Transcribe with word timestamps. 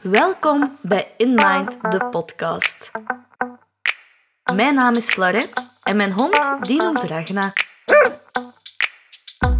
Welkom 0.00 0.78
bij 0.82 1.14
In 1.16 1.34
Mind, 1.34 1.76
de 1.90 2.06
podcast. 2.10 2.90
Mijn 4.54 4.74
naam 4.74 4.94
is 4.94 5.08
Florette 5.08 5.62
en 5.82 5.96
mijn 5.96 6.12
hond 6.12 6.40
die 6.60 6.82
noemt 6.82 7.02
Ragna. 7.02 7.52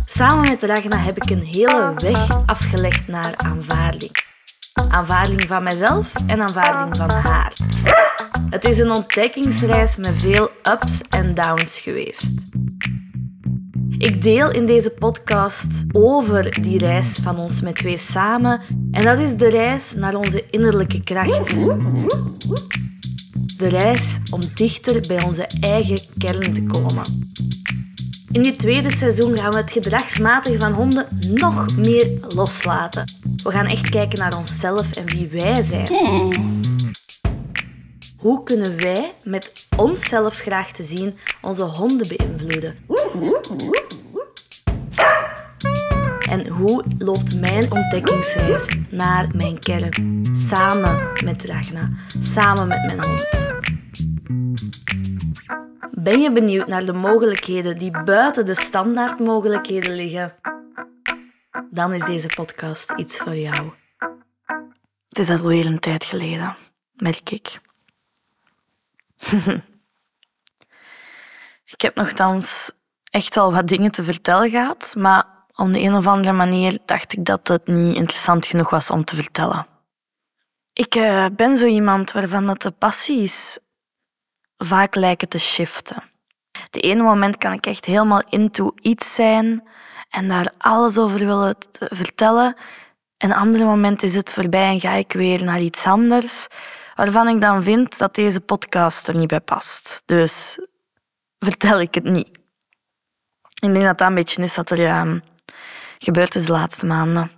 Samen 0.07 0.49
met 0.49 0.63
Ragna 0.63 0.97
heb 0.97 1.17
ik 1.17 1.31
een 1.31 1.45
hele 1.45 1.95
weg 1.97 2.47
afgelegd 2.47 3.09
naar 3.09 3.35
aanvaarding. 3.37 4.13
Aanvaarding 4.89 5.43
van 5.43 5.63
mezelf 5.63 6.13
en 6.27 6.41
aanvaarding 6.41 6.97
van 6.97 7.11
haar. 7.11 7.53
Het 8.51 8.65
is 8.65 8.79
een 8.79 8.91
ontdekkingsreis 8.91 9.97
met 9.97 10.23
veel 10.23 10.51
ups 10.63 11.01
en 11.09 11.35
downs 11.35 11.79
geweest. 11.79 12.33
Ik 14.01 14.23
deel 14.23 14.51
in 14.51 14.67
deze 14.67 14.91
podcast 14.91 15.67
over 15.93 16.63
die 16.63 16.79
reis 16.79 17.19
van 17.23 17.39
ons 17.39 17.61
met 17.61 17.75
twee 17.75 17.99
samen. 17.99 18.61
En 18.91 19.03
dat 19.03 19.19
is 19.19 19.37
de 19.37 19.49
reis 19.49 19.95
naar 19.95 20.15
onze 20.15 20.45
innerlijke 20.51 21.03
kracht. 21.03 21.51
De 23.59 23.69
reis 23.69 24.17
om 24.31 24.41
dichter 24.55 25.01
bij 25.09 25.25
onze 25.25 25.47
eigen 25.61 25.99
kern 26.19 26.55
te 26.55 26.63
komen. 26.63 27.03
In 28.33 28.43
dit 28.43 28.59
tweede 28.59 28.93
seizoen 28.93 29.39
gaan 29.39 29.51
we 29.51 29.57
het 29.57 29.73
gedragsmatige 29.73 30.59
van 30.59 30.73
honden 30.73 31.07
nog 31.35 31.77
meer 31.77 32.09
loslaten. 32.29 33.05
We 33.43 33.51
gaan 33.51 33.67
echt 33.67 33.91
kijken 33.91 34.19
naar 34.19 34.39
onszelf 34.39 34.97
en 34.97 35.07
wie 35.07 35.29
wij 35.29 35.63
zijn. 35.63 35.89
Hoe 38.19 38.43
kunnen 38.43 38.77
wij 38.77 39.13
met 39.25 39.69
onszelf 39.77 40.37
graag 40.37 40.73
te 40.73 40.83
zien 40.83 41.17
onze 41.41 41.65
honden 41.65 42.09
beïnvloeden? 42.09 42.77
En 46.31 46.49
hoe 46.49 46.85
loopt 46.99 47.41
mijn 47.41 47.73
ontdekkingsreis 47.73 48.77
naar 48.91 49.29
mijn 49.37 49.59
kern? 49.59 50.25
Samen 50.37 51.13
met 51.25 51.43
Ragna, 51.43 51.91
samen 52.21 52.69
met 52.69 52.85
mijn 52.85 53.05
hond. 53.05 53.29
Ben 55.91 56.21
je 56.21 56.33
benieuwd 56.33 56.67
naar 56.67 56.85
de 56.85 56.93
mogelijkheden 56.93 57.79
die 57.79 58.03
buiten 58.03 58.47
de 58.47 58.55
standaardmogelijkheden 58.55 59.95
liggen? 59.95 60.35
Dan 61.71 61.93
is 61.93 62.05
deze 62.05 62.27
podcast 62.27 62.93
iets 62.97 63.19
voor 63.19 63.37
jou. 63.37 63.71
Het 65.09 65.19
is 65.19 65.31
alweer 65.31 65.67
een 65.67 65.81
tijd 65.81 66.05
geleden, 66.05 66.57
merk 66.93 67.31
ik. 67.31 67.61
ik 71.75 71.81
heb 71.81 71.95
nogthans 71.95 72.71
echt 73.05 73.35
wel 73.35 73.53
wat 73.53 73.69
dingen 73.69 73.91
te 73.91 74.05
vertellen 74.05 74.51
gehad, 74.51 74.95
maar 74.97 75.40
op 75.55 75.73
de 75.73 75.81
een 75.81 75.95
of 75.95 76.07
andere 76.07 76.33
manier 76.33 76.79
dacht 76.85 77.13
ik 77.13 77.25
dat 77.25 77.49
het 77.49 77.67
niet 77.67 77.97
interessant 77.97 78.47
genoeg 78.47 78.71
was 78.71 78.91
om 78.91 79.05
te 79.05 79.15
vertellen. 79.15 79.67
Ik 80.73 80.95
uh, 80.95 81.27
ben 81.33 81.57
zo 81.57 81.67
iemand 81.67 82.13
waarvan 82.13 82.47
dat 82.47 82.63
de 82.63 82.71
passies 82.71 83.59
vaak 84.57 84.95
lijken 84.95 85.29
te 85.29 85.39
shiften. 85.39 86.03
De 86.71 86.81
ene 86.81 87.03
moment 87.03 87.37
kan 87.39 87.53
ik 87.53 87.67
echt 87.67 87.85
helemaal 87.85 88.23
into 88.29 88.73
iets 88.81 89.15
zijn 89.15 89.69
en 90.09 90.29
daar 90.29 90.53
alles 90.59 90.99
over 90.99 91.19
willen 91.19 91.57
vertellen. 91.77 92.57
En 93.17 93.31
een 93.31 93.37
andere 93.37 93.65
moment 93.65 94.03
is 94.03 94.15
het 94.15 94.33
voorbij 94.33 94.69
en 94.69 94.81
ga 94.81 94.93
ik 94.93 95.13
weer 95.13 95.45
naar 95.45 95.61
iets 95.61 95.85
anders, 95.85 96.47
waarvan 96.95 97.29
ik 97.29 97.41
dan 97.41 97.63
vind 97.63 97.99
dat 97.99 98.15
deze 98.15 98.41
podcast 98.41 99.09
er 99.09 99.17
niet 99.17 99.29
bij 99.29 99.41
past. 99.41 100.03
Dus 100.05 100.59
vertel 101.39 101.81
ik 101.81 101.95
het 101.95 102.05
niet. 102.05 102.39
Ik 103.61 103.73
denk 103.73 103.85
dat 103.85 103.99
dat 103.99 104.09
een 104.09 104.15
beetje 104.15 104.43
is 104.43 104.57
wat 104.57 104.71
er 104.71 104.79
uh, 104.79 105.15
gebeurd 106.03 106.35
is 106.35 106.47
de 106.47 106.53
laatste 106.53 106.87
maanden. 106.87 107.31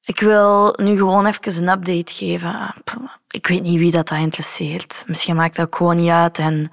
Ik 0.00 0.20
wil 0.20 0.74
nu 0.76 0.96
gewoon 0.96 1.26
even 1.26 1.62
een 1.62 1.78
update 1.78 2.12
geven. 2.12 2.74
Ik 3.28 3.46
weet 3.46 3.62
niet 3.62 3.78
wie 3.78 3.90
dat, 3.90 4.08
dat 4.08 4.18
interesseert. 4.18 5.04
Misschien 5.06 5.36
maakt 5.36 5.56
dat 5.56 5.66
ook 5.66 5.76
gewoon 5.76 5.96
niet 5.96 6.10
uit 6.10 6.38
en 6.38 6.70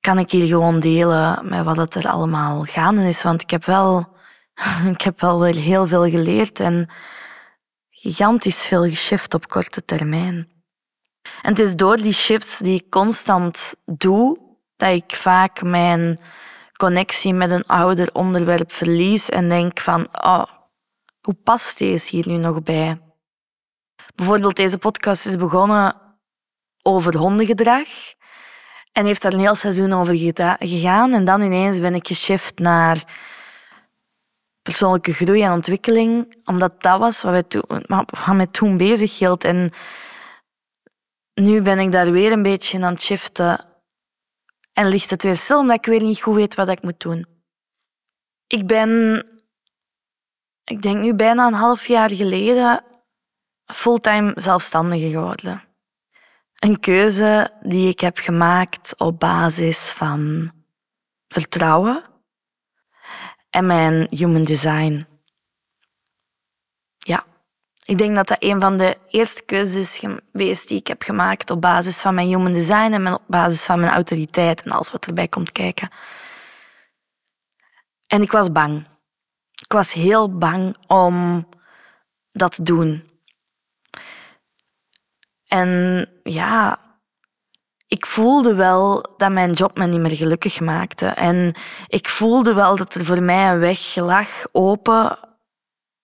kan 0.00 0.18
ik 0.18 0.30
hier 0.30 0.46
gewoon 0.46 0.80
delen 0.80 1.48
met 1.48 1.64
wat 1.64 1.76
het 1.76 1.94
er 1.94 2.08
allemaal 2.08 2.60
gaande 2.60 3.08
is. 3.08 3.22
Want 3.22 3.42
ik 3.42 3.50
heb 3.50 3.64
wel, 3.64 4.16
ik 4.94 5.00
heb 5.00 5.20
wel 5.20 5.40
weer 5.40 5.54
heel 5.54 5.86
veel 5.86 6.10
geleerd 6.10 6.60
en 6.60 6.88
gigantisch 7.90 8.66
veel 8.66 8.84
geshift 8.84 9.34
op 9.34 9.48
korte 9.48 9.84
termijn. 9.84 10.48
En 11.42 11.50
het 11.50 11.58
is 11.58 11.76
door 11.76 11.96
die 11.96 12.12
shifts 12.12 12.58
die 12.58 12.74
ik 12.74 12.90
constant 12.90 13.74
doe, 13.84 14.38
dat 14.76 14.94
ik 14.94 15.16
vaak 15.16 15.62
mijn 15.62 16.18
connectie 16.80 17.34
met 17.34 17.50
een 17.50 17.66
ouder 17.66 18.08
onderwerp 18.12 18.72
verlies 18.72 19.28
en 19.28 19.48
denk 19.48 19.80
van, 19.80 20.08
oh, 20.24 20.44
hoe 21.20 21.34
past 21.34 21.78
deze 21.78 22.10
hier 22.10 22.28
nu 22.28 22.36
nog 22.36 22.62
bij? 22.62 23.00
Bijvoorbeeld, 24.14 24.56
deze 24.56 24.78
podcast 24.78 25.26
is 25.26 25.36
begonnen 25.36 25.94
over 26.82 27.16
hondengedrag 27.16 27.88
en 28.92 29.06
heeft 29.06 29.22
daar 29.22 29.32
een 29.32 29.40
heel 29.40 29.54
seizoen 29.54 29.92
over 29.92 30.16
gegaan. 30.58 31.12
En 31.12 31.24
dan 31.24 31.40
ineens 31.42 31.80
ben 31.80 31.94
ik 31.94 32.06
geshift 32.06 32.58
naar 32.58 33.04
persoonlijke 34.62 35.12
groei 35.12 35.42
en 35.42 35.52
ontwikkeling, 35.52 36.36
omdat 36.44 36.82
dat 36.82 36.98
was 36.98 37.22
wat, 37.22 37.32
wij 37.32 37.42
toen, 37.42 37.84
wat 37.86 38.26
mij 38.32 38.46
toen 38.46 38.76
bezig 38.76 39.18
hield. 39.18 39.44
En 39.44 39.72
nu 41.34 41.62
ben 41.62 41.78
ik 41.78 41.92
daar 41.92 42.10
weer 42.10 42.32
een 42.32 42.42
beetje 42.42 42.82
aan 42.82 42.92
het 42.92 43.02
shiften 43.02 43.69
en 44.80 44.88
ligt 44.88 45.10
het 45.10 45.22
weer 45.22 45.36
stil 45.36 45.58
omdat 45.58 45.76
ik 45.76 45.86
weer 45.86 46.02
niet 46.02 46.20
goed 46.20 46.34
weet 46.34 46.54
wat 46.54 46.68
ik 46.68 46.82
moet 46.82 47.00
doen. 47.00 47.26
Ik 48.46 48.66
ben, 48.66 49.22
ik 50.64 50.82
denk 50.82 50.98
nu 51.02 51.14
bijna 51.14 51.46
een 51.46 51.52
half 51.52 51.86
jaar 51.86 52.10
geleden, 52.10 52.84
fulltime 53.64 54.32
zelfstandige 54.34 55.10
geworden. 55.10 55.62
Een 56.58 56.80
keuze 56.80 57.50
die 57.62 57.88
ik 57.88 58.00
heb 58.00 58.18
gemaakt 58.18 58.96
op 58.96 59.18
basis 59.18 59.90
van 59.90 60.50
vertrouwen 61.28 62.04
en 63.50 63.66
mijn 63.66 64.06
human 64.10 64.42
design. 64.42 65.06
Ik 67.90 67.98
denk 67.98 68.16
dat 68.16 68.28
dat 68.28 68.36
een 68.40 68.60
van 68.60 68.76
de 68.76 68.96
eerste 69.08 69.42
keuzes 69.42 69.76
is 69.76 69.98
geweest 69.98 70.68
die 70.68 70.78
ik 70.78 70.86
heb 70.86 71.02
gemaakt 71.02 71.50
op 71.50 71.60
basis 71.60 72.00
van 72.00 72.14
mijn 72.14 72.26
human 72.26 72.52
design 72.52 72.92
en 72.92 73.12
op 73.12 73.22
basis 73.26 73.64
van 73.64 73.80
mijn 73.80 73.92
autoriteit 73.92 74.62
en 74.62 74.70
alles 74.70 74.90
wat 74.90 75.06
erbij 75.06 75.28
komt 75.28 75.52
kijken. 75.52 75.90
En 78.06 78.22
ik 78.22 78.32
was 78.32 78.52
bang. 78.52 78.86
Ik 79.62 79.72
was 79.72 79.92
heel 79.92 80.38
bang 80.38 80.76
om 80.86 81.48
dat 82.32 82.54
te 82.54 82.62
doen. 82.62 83.10
En 85.46 86.08
ja, 86.22 86.80
ik 87.86 88.06
voelde 88.06 88.54
wel 88.54 89.14
dat 89.16 89.30
mijn 89.30 89.52
job 89.52 89.78
me 89.78 89.86
niet 89.86 90.00
meer 90.00 90.16
gelukkig 90.16 90.60
maakte. 90.60 91.06
En 91.06 91.54
ik 91.86 92.08
voelde 92.08 92.54
wel 92.54 92.76
dat 92.76 92.94
er 92.94 93.04
voor 93.04 93.22
mij 93.22 93.52
een 93.52 93.58
weg 93.58 93.94
lag 93.94 94.28
open 94.52 95.28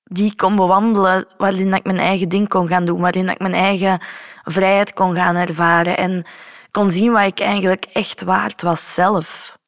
die 0.09 0.37
kon 0.37 0.57
bewandelen, 0.57 1.27
waarin 1.37 1.75
ik 1.75 1.85
mijn 1.85 1.99
eigen 1.99 2.29
ding 2.29 2.49
kon 2.49 2.69
gaan 2.69 2.85
doen, 2.85 3.01
waarin 3.01 3.29
ik 3.29 3.39
mijn 3.39 3.55
eigen 3.55 4.01
vrijheid 4.43 4.93
kon 4.93 5.15
gaan 5.15 5.37
ervaren 5.37 5.97
en 5.97 6.25
kon 6.71 6.91
zien 6.91 7.13
wat 7.13 7.27
ik 7.27 7.41
eigenlijk 7.41 7.85
echt 7.85 8.23
waard 8.23 8.63
was 8.63 8.95
zelf. 8.95 9.59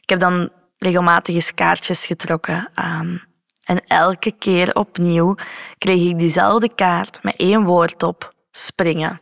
Ik 0.00 0.08
heb 0.10 0.18
dan 0.20 0.50
regelmatig 0.78 1.34
eens 1.34 1.54
kaartjes 1.54 2.06
getrokken. 2.06 2.70
Um, 2.84 3.22
en 3.64 3.86
elke 3.86 4.32
keer 4.32 4.74
opnieuw 4.74 5.34
kreeg 5.78 6.10
ik 6.10 6.18
diezelfde 6.18 6.74
kaart 6.74 7.22
met 7.22 7.36
één 7.36 7.64
woord 7.64 8.02
op: 8.02 8.34
springen. 8.50 9.20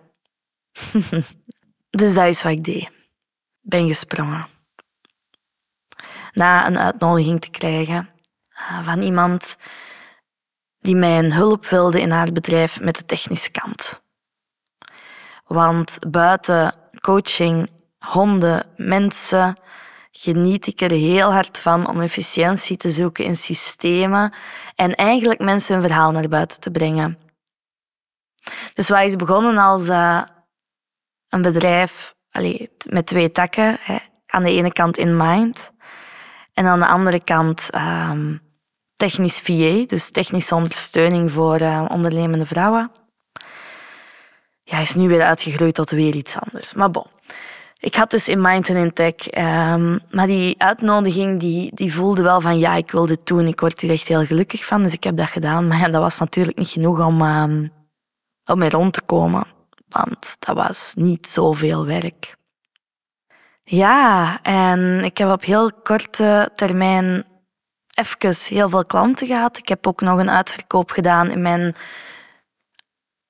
dus 1.91 2.15
dat 2.15 2.27
is 2.27 2.43
wat 2.43 2.53
ik 2.53 2.65
deed. 2.65 2.91
Ben 3.61 3.87
gesprongen. 3.87 4.47
Na 6.33 6.67
een 6.67 6.79
uitnodiging 6.79 7.41
te 7.41 7.51
krijgen 7.51 8.12
van 8.83 9.03
iemand 9.03 9.57
die 10.79 10.97
mij 10.97 11.19
een 11.19 11.33
hulp 11.33 11.67
wilde 11.67 12.01
in 12.01 12.11
haar 12.11 12.33
bedrijf 12.33 12.81
met 12.81 12.97
de 12.97 13.05
technische 13.05 13.51
kant. 13.51 14.03
Want 15.47 15.99
buiten 16.11 16.75
coaching, 17.01 17.71
honden, 17.99 18.67
mensen, 18.77 19.57
geniet 20.11 20.67
ik 20.67 20.81
er 20.81 20.91
heel 20.91 21.33
hard 21.33 21.59
van 21.59 21.89
om 21.89 22.01
efficiëntie 22.01 22.77
te 22.77 22.91
zoeken 22.91 23.25
in 23.25 23.37
systemen 23.37 24.33
en 24.75 24.95
eigenlijk 24.95 25.41
mensen 25.41 25.75
hun 25.75 25.83
verhaal 25.83 26.11
naar 26.11 26.29
buiten 26.29 26.61
te 26.61 26.71
brengen. 26.71 27.19
Dus 28.75 28.89
wat 28.89 29.03
is 29.03 29.17
begonnen 29.17 29.59
als 29.59 29.89
uh, 29.89 30.23
een 31.29 31.43
bedrijf 31.43 32.15
allez, 32.31 32.67
met 32.89 33.07
twee 33.07 33.31
takken. 33.31 33.77
Hè. 33.81 33.97
Aan 34.27 34.43
de 34.43 34.51
ene 34.51 34.73
kant 34.73 34.97
in 34.97 35.17
mind 35.17 35.73
en 36.53 36.67
aan 36.67 36.79
de 36.79 36.87
andere 36.87 37.21
kant 37.21 37.69
um, 37.75 38.41
technisch 39.03 39.41
VA, 39.41 39.85
dus 39.87 40.11
technische 40.11 40.55
ondersteuning 40.55 41.31
voor 41.31 41.61
uh, 41.61 41.85
ondernemende 41.89 42.47
vrouwen. 42.47 42.91
Ja, 44.63 44.79
is 44.79 44.95
nu 44.95 45.09
weer 45.09 45.23
uitgegroeid 45.23 45.75
tot 45.75 45.91
weer 45.91 46.15
iets 46.15 46.37
anders. 46.37 46.75
Maar 46.75 46.91
bon. 46.91 47.07
ik 47.79 47.95
had 47.95 48.11
dus 48.11 48.29
in 48.29 48.41
Mind 48.41 48.71
and 48.71 48.95
Tech, 48.95 49.29
ehm, 49.29 49.99
maar 50.11 50.27
die 50.27 50.55
uitnodiging 50.59 51.41
die, 51.41 51.71
die 51.75 51.95
voelde 51.95 52.23
wel 52.23 52.41
van 52.41 52.59
ja, 52.59 52.75
ik 52.75 52.91
wil 52.91 53.07
dit 53.07 53.27
doen, 53.27 53.47
ik 53.47 53.61
word 53.61 53.81
hier 53.81 53.91
echt 53.91 54.09
heel 54.09 54.27
gelukkig 54.27 54.65
van, 54.65 54.83
dus 54.83 54.93
ik 54.93 55.05
heb 55.05 55.17
dat 55.17 55.29
gedaan. 55.29 55.67
Maar 55.67 55.91
dat 55.91 56.03
was 56.03 56.19
natuurlijk 56.19 56.59
niet 56.59 56.69
genoeg 56.69 57.07
om, 57.07 57.23
um, 57.23 57.73
om 58.45 58.59
mee 58.59 58.71
rond 58.71 58.93
te 58.93 59.03
komen, 59.03 59.47
want 59.89 60.37
dat 60.39 60.57
was 60.57 60.93
niet 60.97 61.29
zoveel 61.29 61.87
werk. 61.87 62.37
Ja, 63.65 64.39
en 64.43 65.05
ik 65.05 65.19
heb 65.19 65.31
op 65.31 65.45
heel 65.45 65.73
korte 65.83 66.51
termijn 66.55 67.25
even 67.95 68.55
heel 68.57 68.69
veel 68.69 68.85
klanten 68.85 69.27
gehad. 69.27 69.59
Ik 69.59 69.69
heb 69.69 69.87
ook 69.87 70.01
nog 70.01 70.19
een 70.19 70.31
uitverkoop 70.31 70.91
gedaan 70.91 71.31
in 71.31 71.43
mijn 71.43 71.75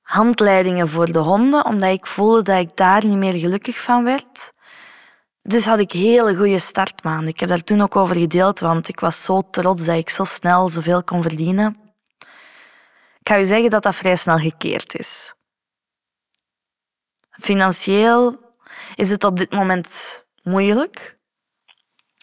handleidingen 0.03 0.89
voor 0.89 1.13
de 1.13 1.19
honden, 1.19 1.65
omdat 1.65 1.91
ik 1.91 2.07
voelde 2.07 2.43
dat 2.43 2.59
ik 2.59 2.77
daar 2.77 3.07
niet 3.07 3.17
meer 3.17 3.33
gelukkig 3.33 3.81
van 3.81 4.05
werd. 4.05 4.53
Dus 5.43 5.67
had 5.67 5.79
ik 5.79 5.93
hele 5.93 6.37
goede 6.37 6.59
startmaanden. 6.59 7.29
Ik 7.29 7.41
heb 7.41 7.49
daar 7.49 7.65
toen 7.65 7.81
ook 7.81 7.97
over 7.97 8.17
gedeeld, 8.17 8.61
want 8.61 8.89
ik 8.89 9.01
was 9.01 9.23
zo 9.23 9.43
trots 9.51 9.85
dat 9.85 9.97
ik 9.97 10.11
zo 10.11 10.25
snel 10.25 10.69
zoveel 10.69 11.05
kon 11.05 11.23
verdienen. 11.23 11.81
Ik 13.19 13.29
ga 13.29 13.39
u 13.39 13.45
zeggen 13.45 13.71
dat 13.71 13.83
dat 13.83 13.95
vrij 13.95 14.17
snel 14.17 14.39
gekeerd 14.39 14.99
is. 14.99 15.35
Financieel 17.31 18.41
is 18.95 19.11
het 19.11 19.25
op 19.25 19.37
dit 19.37 19.53
moment 19.53 20.25
moeilijk. 20.43 21.19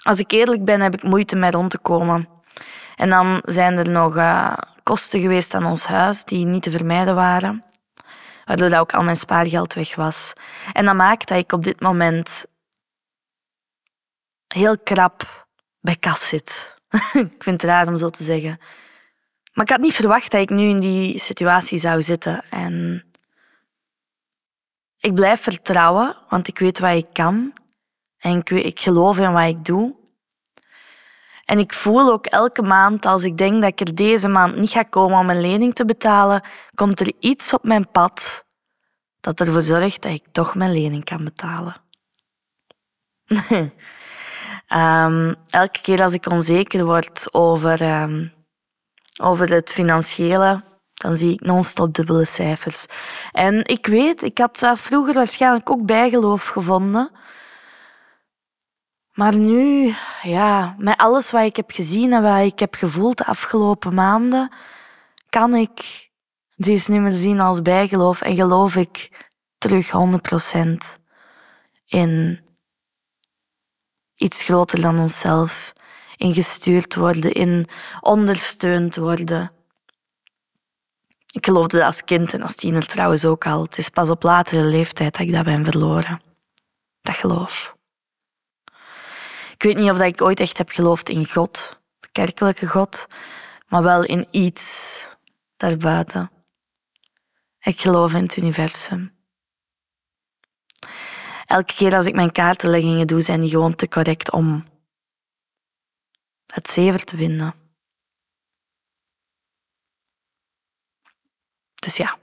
Als 0.09 0.19
ik 0.19 0.31
eerlijk 0.31 0.65
ben, 0.65 0.81
heb 0.81 0.93
ik 0.93 1.03
moeite 1.03 1.35
met 1.35 1.53
rond 1.53 1.71
te 1.71 1.77
komen. 1.77 2.29
En 2.95 3.09
dan 3.09 3.41
zijn 3.45 3.77
er 3.77 3.89
nog 3.89 4.15
uh, 4.15 4.57
kosten 4.83 5.19
geweest 5.21 5.53
aan 5.53 5.65
ons 5.65 5.85
huis 5.85 6.23
die 6.23 6.45
niet 6.45 6.63
te 6.63 6.71
vermijden 6.71 7.15
waren 7.15 7.63
waardoor 8.45 8.79
ook 8.79 8.93
al 8.93 9.03
mijn 9.03 9.15
spaargeld 9.15 9.73
weg 9.73 9.95
was. 9.95 10.33
En 10.73 10.85
dat 10.85 10.95
maakt 10.95 11.27
dat 11.27 11.37
ik 11.37 11.51
op 11.51 11.63
dit 11.63 11.81
moment 11.81 12.45
heel 14.47 14.77
krap 14.77 15.47
bij 15.79 15.95
kas 15.95 16.27
zit. 16.27 16.75
ik 17.13 17.43
vind 17.43 17.61
het 17.61 17.63
raar 17.63 17.87
om 17.87 17.97
zo 17.97 18.09
te 18.09 18.23
zeggen. 18.23 18.59
Maar 19.53 19.65
ik 19.65 19.71
had 19.71 19.81
niet 19.81 19.95
verwacht 19.95 20.31
dat 20.31 20.41
ik 20.41 20.49
nu 20.49 20.67
in 20.67 20.79
die 20.79 21.19
situatie 21.19 21.77
zou 21.77 22.01
zitten. 22.01 22.43
En 22.49 23.05
ik 24.99 25.13
blijf 25.13 25.41
vertrouwen, 25.41 26.15
want 26.29 26.47
ik 26.47 26.59
weet 26.59 26.79
wat 26.79 26.95
ik 26.95 27.07
kan. 27.13 27.53
En 28.17 28.37
ik, 28.37 28.49
ik 28.49 28.79
geloof 28.79 29.17
in 29.17 29.31
wat 29.33 29.47
ik 29.47 29.65
doe. 29.65 29.98
En 31.49 31.59
ik 31.59 31.73
voel 31.73 32.11
ook 32.11 32.25
elke 32.25 32.61
maand, 32.61 33.05
als 33.05 33.23
ik 33.23 33.37
denk 33.37 33.61
dat 33.61 33.71
ik 33.71 33.79
er 33.79 33.95
deze 33.95 34.27
maand 34.27 34.55
niet 34.55 34.69
ga 34.69 34.83
komen 34.83 35.19
om 35.19 35.29
een 35.29 35.41
lening 35.41 35.75
te 35.75 35.85
betalen, 35.85 36.41
komt 36.75 36.99
er 36.99 37.13
iets 37.19 37.53
op 37.53 37.63
mijn 37.63 37.91
pad 37.91 38.45
dat 39.19 39.39
ervoor 39.39 39.61
zorgt 39.61 40.01
dat 40.01 40.11
ik 40.11 40.25
toch 40.31 40.55
mijn 40.55 40.71
lening 40.71 41.03
kan 41.03 41.23
betalen. 41.23 41.75
um, 44.69 45.35
elke 45.61 45.81
keer 45.81 46.01
als 46.01 46.13
ik 46.13 46.25
onzeker 46.25 46.85
word 46.85 47.33
over, 47.33 48.01
um, 48.01 48.33
over 49.21 49.51
het 49.51 49.69
financiële, 49.69 50.63
dan 50.93 51.17
zie 51.17 51.33
ik 51.33 51.41
non-stop 51.41 51.93
dubbele 51.93 52.25
cijfers. 52.25 52.85
En 53.31 53.65
ik 53.65 53.85
weet, 53.87 54.23
ik 54.23 54.37
had 54.37 54.71
vroeger 54.73 55.13
waarschijnlijk 55.13 55.69
ook 55.69 55.85
bijgeloof 55.85 56.47
gevonden. 56.47 57.11
Maar 59.19 59.35
nu, 59.35 59.93
ja, 60.21 60.75
met 60.77 60.97
alles 60.97 61.31
wat 61.31 61.43
ik 61.43 61.55
heb 61.55 61.71
gezien 61.71 62.13
en 62.13 62.21
wat 62.21 62.45
ik 62.45 62.59
heb 62.59 62.75
gevoeld 62.75 63.17
de 63.17 63.25
afgelopen 63.25 63.93
maanden, 63.93 64.51
kan 65.29 65.55
ik 65.55 66.09
deze 66.55 66.91
niet 66.91 67.01
meer 67.01 67.11
zien 67.11 67.39
als 67.39 67.61
bijgeloof 67.61 68.21
en 68.21 68.35
geloof 68.35 68.75
ik 68.75 69.25
terug 69.57 69.91
100% 69.91 70.99
in 71.85 72.41
iets 74.15 74.43
groter 74.43 74.81
dan 74.81 74.99
onszelf, 74.99 75.73
in 76.15 76.33
gestuurd 76.33 76.95
worden, 76.95 77.31
in 77.31 77.67
ondersteund 77.99 78.95
worden. 78.95 79.51
Ik 81.31 81.45
geloofde 81.45 81.77
dat 81.77 81.85
als 81.85 82.03
kind 82.03 82.33
en 82.33 82.41
als 82.41 82.55
tiener 82.55 82.85
trouwens 82.87 83.25
ook 83.25 83.45
al. 83.45 83.61
Het 83.61 83.77
is 83.77 83.89
pas 83.89 84.09
op 84.09 84.23
latere 84.23 84.63
leeftijd 84.63 85.11
dat 85.17 85.27
ik 85.27 85.33
dat 85.33 85.43
ben 85.43 85.63
verloren. 85.63 86.21
Dat 87.01 87.15
geloof. 87.15 87.77
Ik 89.59 89.65
weet 89.65 89.77
niet 89.77 89.91
of 89.91 89.99
ik 89.99 90.21
ooit 90.21 90.39
echt 90.39 90.57
heb 90.57 90.69
geloofd 90.69 91.09
in 91.09 91.29
God, 91.29 91.79
de 91.99 92.09
kerkelijke 92.11 92.67
God, 92.67 93.07
maar 93.67 93.83
wel 93.83 94.03
in 94.03 94.27
iets 94.31 95.05
daarbuiten. 95.57 96.31
Ik 97.59 97.81
geloof 97.81 98.13
in 98.13 98.23
het 98.23 98.37
universum. 98.37 99.15
Elke 101.45 101.73
keer 101.73 101.95
als 101.95 102.05
ik 102.05 102.15
mijn 102.15 102.31
kaartenleggingen 102.31 103.07
doe, 103.07 103.21
zijn 103.21 103.41
die 103.41 103.49
gewoon 103.49 103.75
te 103.75 103.87
correct 103.87 104.31
om 104.31 104.65
het 106.45 106.69
zever 106.69 107.03
te 107.03 107.17
vinden. 107.17 107.53
Dus 111.75 111.97
ja, 111.97 112.17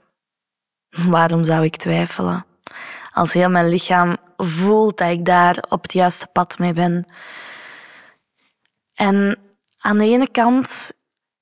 waarom 1.15 1.43
zou 1.43 1.63
ik 1.63 1.75
twijfelen? 1.75 2.45
Als 3.11 3.33
heel 3.33 3.49
mijn 3.49 3.69
lichaam 3.69 4.17
voelt 4.37 4.97
dat 4.97 5.09
ik 5.09 5.25
daar 5.25 5.63
op 5.69 5.81
het 5.81 5.93
juiste 5.93 6.27
pad 6.27 6.59
mee 6.59 6.73
ben. 6.73 7.05
En 8.93 9.37
aan 9.77 9.97
de 9.97 10.05
ene 10.05 10.31
kant 10.31 10.91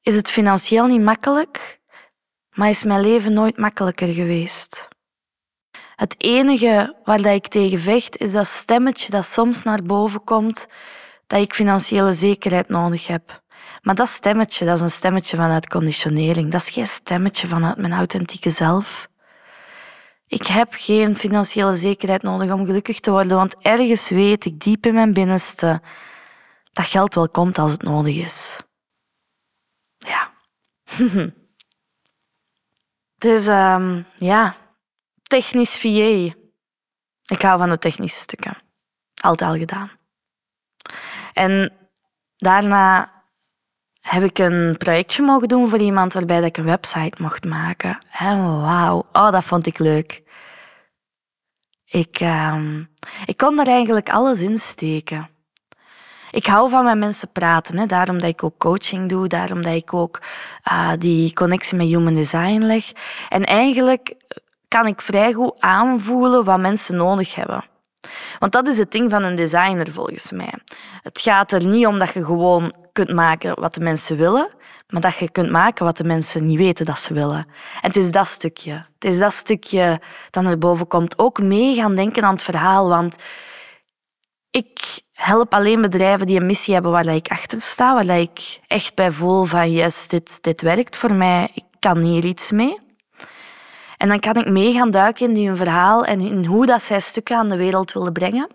is 0.01 0.15
het 0.15 0.29
financieel 0.29 0.85
niet 0.85 1.01
makkelijk, 1.01 1.79
maar 2.49 2.69
is 2.69 2.83
mijn 2.83 3.01
leven 3.01 3.33
nooit 3.33 3.57
makkelijker 3.57 4.13
geweest. 4.13 4.87
Het 5.95 6.15
enige 6.17 6.95
waar 7.03 7.25
ik 7.25 7.47
tegen 7.47 7.79
vecht 7.79 8.17
is 8.17 8.31
dat 8.31 8.47
stemmetje 8.47 9.11
dat 9.11 9.25
soms 9.25 9.63
naar 9.63 9.83
boven 9.83 10.23
komt 10.23 10.67
dat 11.27 11.41
ik 11.41 11.53
financiële 11.53 12.13
zekerheid 12.13 12.69
nodig 12.69 13.07
heb. 13.07 13.43
Maar 13.81 13.95
dat 13.95 14.09
stemmetje, 14.09 14.65
dat 14.65 14.75
is 14.75 14.81
een 14.81 14.89
stemmetje 14.91 15.37
vanuit 15.37 15.67
conditionering. 15.67 16.51
Dat 16.51 16.61
is 16.61 16.69
geen 16.69 16.87
stemmetje 16.87 17.47
vanuit 17.47 17.77
mijn 17.77 17.93
authentieke 17.93 18.49
zelf. 18.49 19.07
Ik 20.27 20.47
heb 20.47 20.73
geen 20.73 21.15
financiële 21.15 21.73
zekerheid 21.73 22.21
nodig 22.21 22.51
om 22.51 22.65
gelukkig 22.65 22.99
te 22.99 23.11
worden, 23.11 23.37
want 23.37 23.55
ergens 23.61 24.09
weet 24.09 24.45
ik 24.45 24.59
diep 24.59 24.85
in 24.85 24.93
mijn 24.93 25.13
binnenste 25.13 25.81
dat 26.73 26.85
geld 26.85 27.13
wel 27.13 27.29
komt 27.29 27.57
als 27.57 27.71
het 27.71 27.81
nodig 27.81 28.15
is. 28.15 28.59
Ja. 29.97 30.33
dus 33.25 33.47
um, 33.47 34.05
ja, 34.17 34.55
technisch 35.23 35.77
VA. 35.77 36.33
Ik 37.25 37.41
hou 37.41 37.57
van 37.57 37.69
de 37.69 37.77
technische 37.77 38.19
stukken. 38.19 38.57
Altijd 39.21 39.49
al 39.49 39.57
gedaan. 39.57 39.91
En 41.33 41.73
daarna 42.35 43.14
heb 44.05 44.23
ik 44.23 44.39
een 44.39 44.75
projectje 44.77 45.23
mogen 45.23 45.47
doen 45.47 45.69
voor 45.69 45.79
iemand 45.79 46.13
waarbij 46.13 46.41
ik 46.41 46.57
een 46.57 46.65
website 46.65 47.21
mocht 47.21 47.45
maken. 47.45 47.99
En 48.11 48.61
wauw, 48.61 49.05
oh, 49.13 49.31
dat 49.31 49.43
vond 49.43 49.65
ik 49.65 49.79
leuk. 49.79 50.23
Ik, 51.85 52.19
uh, 52.19 52.55
ik 53.25 53.37
kon 53.37 53.55
daar 53.55 53.67
eigenlijk 53.67 54.09
alles 54.09 54.41
in 54.41 54.57
steken. 54.57 55.29
Ik 56.31 56.45
hou 56.45 56.69
van 56.69 56.83
met 56.83 56.97
mensen 56.97 57.31
praten, 57.31 57.77
hè. 57.77 57.85
daarom 57.85 58.19
dat 58.19 58.29
ik 58.29 58.43
ook 58.43 58.57
coaching 58.57 59.09
doe, 59.09 59.27
daarom 59.27 59.61
dat 59.61 59.73
ik 59.73 59.93
ook 59.93 60.21
uh, 60.71 60.91
die 60.99 61.33
connectie 61.33 61.77
met 61.77 61.87
human 61.87 62.13
design 62.13 62.65
leg. 62.65 62.91
En 63.29 63.43
eigenlijk 63.43 64.15
kan 64.67 64.87
ik 64.87 65.01
vrij 65.01 65.33
goed 65.33 65.55
aanvoelen 65.59 66.43
wat 66.43 66.59
mensen 66.59 66.95
nodig 66.95 67.35
hebben. 67.35 67.65
Want 68.39 68.51
dat 68.51 68.67
is 68.67 68.77
het 68.77 68.91
ding 68.91 69.11
van 69.11 69.23
een 69.23 69.35
designer 69.35 69.91
volgens 69.91 70.31
mij. 70.31 70.53
Het 71.01 71.21
gaat 71.21 71.51
er 71.51 71.65
niet 71.65 71.87
om 71.87 71.97
dat 71.97 72.13
je 72.13 72.25
gewoon 72.25 72.73
kunt 72.95 73.13
maken 73.13 73.59
wat 73.59 73.73
de 73.73 73.79
mensen 73.79 74.17
willen, 74.17 74.49
maar 74.89 75.01
dat 75.01 75.15
je 75.15 75.31
kunt 75.31 75.51
maken 75.51 75.85
wat 75.85 75.97
de 75.97 76.03
mensen 76.03 76.45
niet 76.45 76.57
weten 76.57 76.85
dat 76.85 76.99
ze 76.99 77.13
willen. 77.13 77.45
En 77.81 77.87
het 77.91 77.95
is 77.95 78.11
dat 78.11 78.27
stukje. 78.27 78.71
Het 78.71 79.05
is 79.13 79.19
dat 79.19 79.33
stukje 79.33 80.01
dat 80.29 80.43
naar 80.43 80.57
boven 80.57 80.87
komt. 80.87 81.19
Ook 81.19 81.41
mee 81.41 81.75
gaan 81.75 81.95
denken 81.95 82.23
aan 82.23 82.33
het 82.33 82.43
verhaal, 82.43 82.89
want 82.89 83.15
ik 84.51 84.99
help 85.13 85.53
alleen 85.53 85.81
bedrijven 85.81 86.25
die 86.25 86.39
een 86.39 86.45
missie 86.45 86.73
hebben 86.73 86.91
waar 86.91 87.07
ik 87.07 87.27
achter 87.27 87.61
sta, 87.61 87.93
waar 87.93 88.19
ik 88.19 88.59
echt 88.67 88.95
bij 88.95 89.11
voel 89.11 89.45
van 89.45 89.71
yes, 89.71 90.07
dit, 90.07 90.37
dit 90.41 90.61
werkt 90.61 90.97
voor 90.97 91.13
mij, 91.13 91.49
ik 91.53 91.63
kan 91.79 91.97
hier 91.97 92.25
iets 92.25 92.51
mee. 92.51 92.79
En 93.97 94.07
dan 94.07 94.19
kan 94.19 94.35
ik 94.35 94.49
mee 94.49 94.71
gaan 94.71 94.91
duiken 94.91 95.35
in 95.35 95.47
hun 95.47 95.57
verhaal 95.57 96.05
en 96.05 96.19
in 96.19 96.45
hoe 96.45 96.65
dat 96.65 96.83
zij 96.83 96.99
stukken 96.99 97.37
aan 97.37 97.49
de 97.49 97.57
wereld 97.57 97.93
willen 97.93 98.13
brengen. 98.13 98.49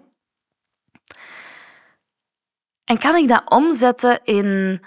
En 2.90 2.98
kan 2.98 3.16
ik 3.16 3.28
dat 3.28 3.50
omzetten 3.50 4.20
in 4.24 4.80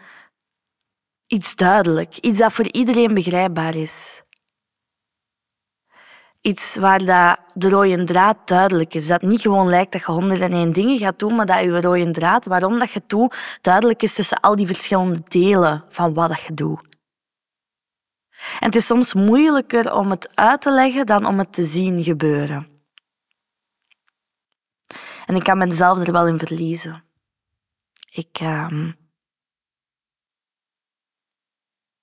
iets 1.28 1.56
duidelijk, 1.56 2.18
iets 2.18 2.40
dat 2.40 2.54
voor 2.54 2.72
iedereen 2.72 3.14
begrijpbaar 3.14 3.76
is. 3.76 4.22
Iets 6.42 6.76
waar 6.76 7.06
dat 7.06 7.40
de 7.54 7.70
rode 7.70 8.04
draad 8.04 8.48
duidelijk 8.48 8.94
is. 8.94 9.08
Dat 9.08 9.22
niet 9.22 9.42
gewoon 9.42 9.70
lijkt 9.70 9.92
dat 9.92 10.02
je 10.02 10.12
honderden 10.12 10.52
en 10.52 10.58
één 10.58 10.74
dingen 10.74 10.98
gaat 10.98 11.20
doen, 11.20 11.36
maar 11.36 11.46
dat 11.46 11.60
je 11.60 11.82
rode 11.82 12.12
draad, 12.12 12.46
waarom 12.46 12.80
dat 12.80 12.92
je 12.92 13.00
het 13.00 13.10
doet, 13.10 13.36
duidelijk 13.62 14.02
is 14.02 14.14
tussen 14.14 14.40
al 14.40 14.56
die 14.56 14.68
verschillende 14.68 15.22
delen 15.24 15.84
van 15.88 16.14
wat 16.14 16.30
dat 16.30 16.42
je 16.42 16.54
doet. 16.54 16.88
En 18.60 18.66
het 18.66 18.76
is 18.76 18.86
soms 18.86 19.14
moeilijker 19.14 19.94
om 19.94 20.10
het 20.10 20.36
uit 20.36 20.62
te 20.62 20.72
leggen 20.72 21.06
dan 21.06 21.26
om 21.26 21.38
het 21.38 21.54
te 21.54 21.64
zien 21.64 22.04
gebeuren. 22.04 22.68
En 25.26 25.36
ik 25.36 25.44
kan 25.44 25.58
mezelf 25.58 26.08
er 26.08 26.12
wel 26.12 26.28
in 26.28 26.40
verliezen. 26.40 27.04
Ik, 28.15 28.39
ehm, 28.39 28.91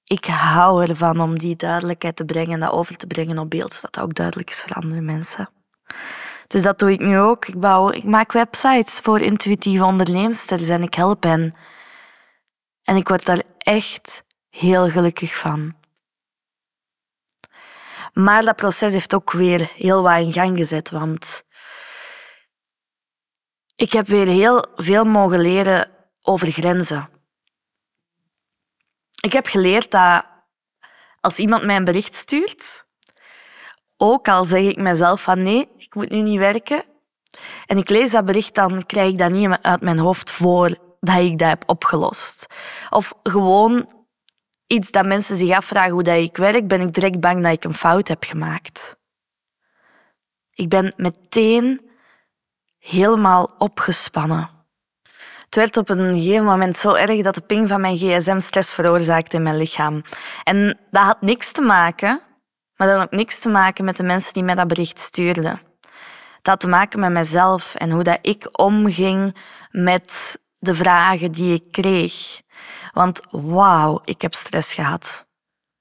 ik 0.04 0.24
hou 0.24 0.86
ervan 0.88 1.20
om 1.20 1.38
die 1.38 1.56
duidelijkheid 1.56 2.16
te 2.16 2.24
brengen 2.24 2.52
en 2.52 2.60
dat 2.60 2.72
over 2.72 2.96
te 2.96 3.06
brengen 3.06 3.38
op 3.38 3.50
beeld, 3.50 3.74
zodat 3.74 3.92
dat 3.92 4.04
ook 4.04 4.14
duidelijk 4.14 4.50
is 4.50 4.60
voor 4.60 4.72
andere 4.72 5.00
mensen. 5.00 5.50
Dus 6.46 6.62
dat 6.62 6.78
doe 6.78 6.92
ik 6.92 7.00
nu 7.00 7.18
ook. 7.18 7.46
Ik, 7.46 7.60
bouw, 7.60 7.90
ik 7.90 8.04
maak 8.04 8.32
websites 8.32 9.00
voor 9.00 9.20
intuïtieve 9.20 9.84
onderneemsters 9.84 10.68
en 10.68 10.82
ik 10.82 10.94
help 10.94 11.22
hen. 11.22 11.54
En 12.82 12.96
ik 12.96 13.08
word 13.08 13.24
daar 13.24 13.42
echt 13.58 14.24
heel 14.48 14.90
gelukkig 14.90 15.38
van. 15.38 15.76
Maar 18.12 18.44
dat 18.44 18.56
proces 18.56 18.92
heeft 18.92 19.14
ook 19.14 19.32
weer 19.32 19.72
heel 19.74 20.02
wat 20.02 20.18
in 20.18 20.32
gang 20.32 20.58
gezet, 20.58 20.90
want 20.90 21.44
ik 23.74 23.92
heb 23.92 24.06
weer 24.06 24.26
heel 24.26 24.66
veel 24.76 25.04
mogen 25.04 25.40
leren 25.40 26.00
over 26.22 26.52
grenzen. 26.52 27.08
Ik 29.20 29.32
heb 29.32 29.46
geleerd 29.46 29.90
dat 29.90 30.24
als 31.20 31.38
iemand 31.38 31.64
mij 31.64 31.76
een 31.76 31.84
bericht 31.84 32.14
stuurt, 32.14 32.84
ook 33.96 34.28
al 34.28 34.44
zeg 34.44 34.62
ik 34.62 34.76
mezelf 34.76 35.22
van 35.22 35.42
nee, 35.42 35.68
ik 35.76 35.94
moet 35.94 36.10
nu 36.10 36.20
niet 36.20 36.38
werken, 36.38 36.84
en 37.66 37.78
ik 37.78 37.88
lees 37.88 38.10
dat 38.10 38.24
bericht, 38.24 38.54
dan 38.54 38.86
krijg 38.86 39.10
ik 39.12 39.18
dat 39.18 39.30
niet 39.30 39.58
uit 39.62 39.80
mijn 39.80 39.98
hoofd 39.98 40.30
voor 40.30 40.76
dat 41.00 41.18
ik 41.18 41.38
dat 41.38 41.48
heb 41.48 41.62
opgelost. 41.66 42.46
Of 42.90 43.12
gewoon 43.22 43.90
iets 44.66 44.90
dat 44.90 45.06
mensen 45.06 45.36
zich 45.36 45.56
afvragen 45.56 45.92
hoe 45.92 46.02
dat 46.02 46.16
ik 46.16 46.36
werk, 46.36 46.68
ben 46.68 46.80
ik 46.80 46.94
direct 46.94 47.20
bang 47.20 47.42
dat 47.42 47.52
ik 47.52 47.64
een 47.64 47.74
fout 47.74 48.08
heb 48.08 48.24
gemaakt. 48.24 48.96
Ik 50.52 50.68
ben 50.68 50.92
meteen 50.96 51.90
helemaal 52.78 53.54
opgespannen. 53.58 54.50
Het 55.50 55.59
werd 55.59 55.76
op 55.76 55.88
een 55.88 56.14
gegeven 56.14 56.45
moment 56.45 56.78
zo 56.78 56.95
erg 56.95 57.23
dat 57.23 57.35
de 57.35 57.40
ping 57.40 57.69
van 57.69 57.80
mijn 57.80 57.97
gsm 57.97 58.40
stress 58.40 58.75
veroorzaakte 58.75 59.37
in 59.37 59.42
mijn 59.42 59.57
lichaam. 59.57 60.02
En 60.45 60.78
dat 60.90 61.02
had 61.02 61.21
niks 61.21 61.52
te 61.52 61.61
maken, 61.61 62.21
maar 62.76 62.88
had 62.88 63.02
ook 63.02 63.11
niks 63.11 63.38
te 63.38 63.49
maken 63.49 63.85
met 63.85 63.97
de 63.97 64.02
mensen 64.02 64.33
die 64.33 64.42
mij 64.42 64.54
dat 64.54 64.66
bericht 64.69 64.99
stuurden. 64.99 65.61
Dat 66.42 66.42
had 66.42 66.61
te 66.61 66.69
maken 66.69 67.00
met 67.00 67.11
mezelf 67.11 67.75
en 67.75 67.90
hoe 67.90 68.02
dat 68.02 68.19
ik 68.23 68.59
omging 68.61 69.37
met 69.71 70.38
de 70.59 70.75
vragen 70.75 71.33
die 71.33 71.54
ik 71.54 71.73
kreeg. 71.73 72.40
Want 72.92 73.21
wauw, 73.30 74.00
ik 74.04 74.23
heb 74.23 74.35
stress 74.35 74.75
gehad 74.75 75.26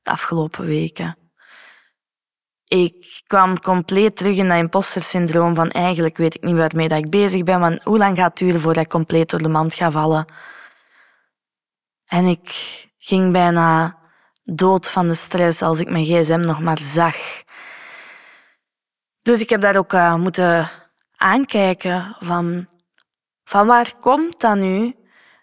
de 0.02 0.12
afgelopen 0.12 0.66
weken. 0.66 1.18
Ik 2.70 3.22
kwam 3.28 3.60
compleet 3.60 4.18
terug 4.18 4.38
in 4.38 4.48
dat 4.48 4.58
imposter-syndroom 4.58 5.56
van 5.56 5.70
eigenlijk 5.70 6.18
weet 6.18 6.36
ik 6.36 6.42
niet 6.44 6.56
waarmee 6.56 6.88
dat 6.88 6.98
ik 6.98 7.10
bezig 7.10 7.44
ben, 7.44 7.60
want 7.60 7.84
hoe 7.84 7.98
lang 7.98 8.18
gaat 8.18 8.30
het 8.30 8.38
duren 8.38 8.62
voordat 8.62 8.84
ik 8.84 8.90
compleet 8.90 9.30
door 9.30 9.42
de 9.42 9.50
mand 9.50 9.74
ga 9.74 9.92
vallen? 9.92 10.26
En 12.06 12.26
ik 12.26 12.50
ging 12.98 13.32
bijna 13.32 13.98
dood 14.44 14.90
van 14.90 15.08
de 15.08 15.14
stress 15.14 15.62
als 15.62 15.80
ik 15.80 15.90
mijn 15.90 16.06
gsm 16.06 16.40
nog 16.40 16.60
maar 16.60 16.80
zag. 16.82 17.16
Dus 19.22 19.40
ik 19.40 19.50
heb 19.50 19.62
daar 19.62 19.78
ook 19.78 19.94
uh, 19.94 20.16
moeten 20.16 20.70
aankijken 21.16 22.16
van, 22.20 22.68
van 23.44 23.68
waar 23.68 23.94
komt 24.00 24.40
dat 24.40 24.56
nu 24.56 24.96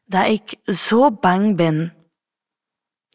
dat 0.05 0.27
ik 0.27 0.55
zo 0.65 1.13
bang 1.13 1.57
ben. 1.57 1.95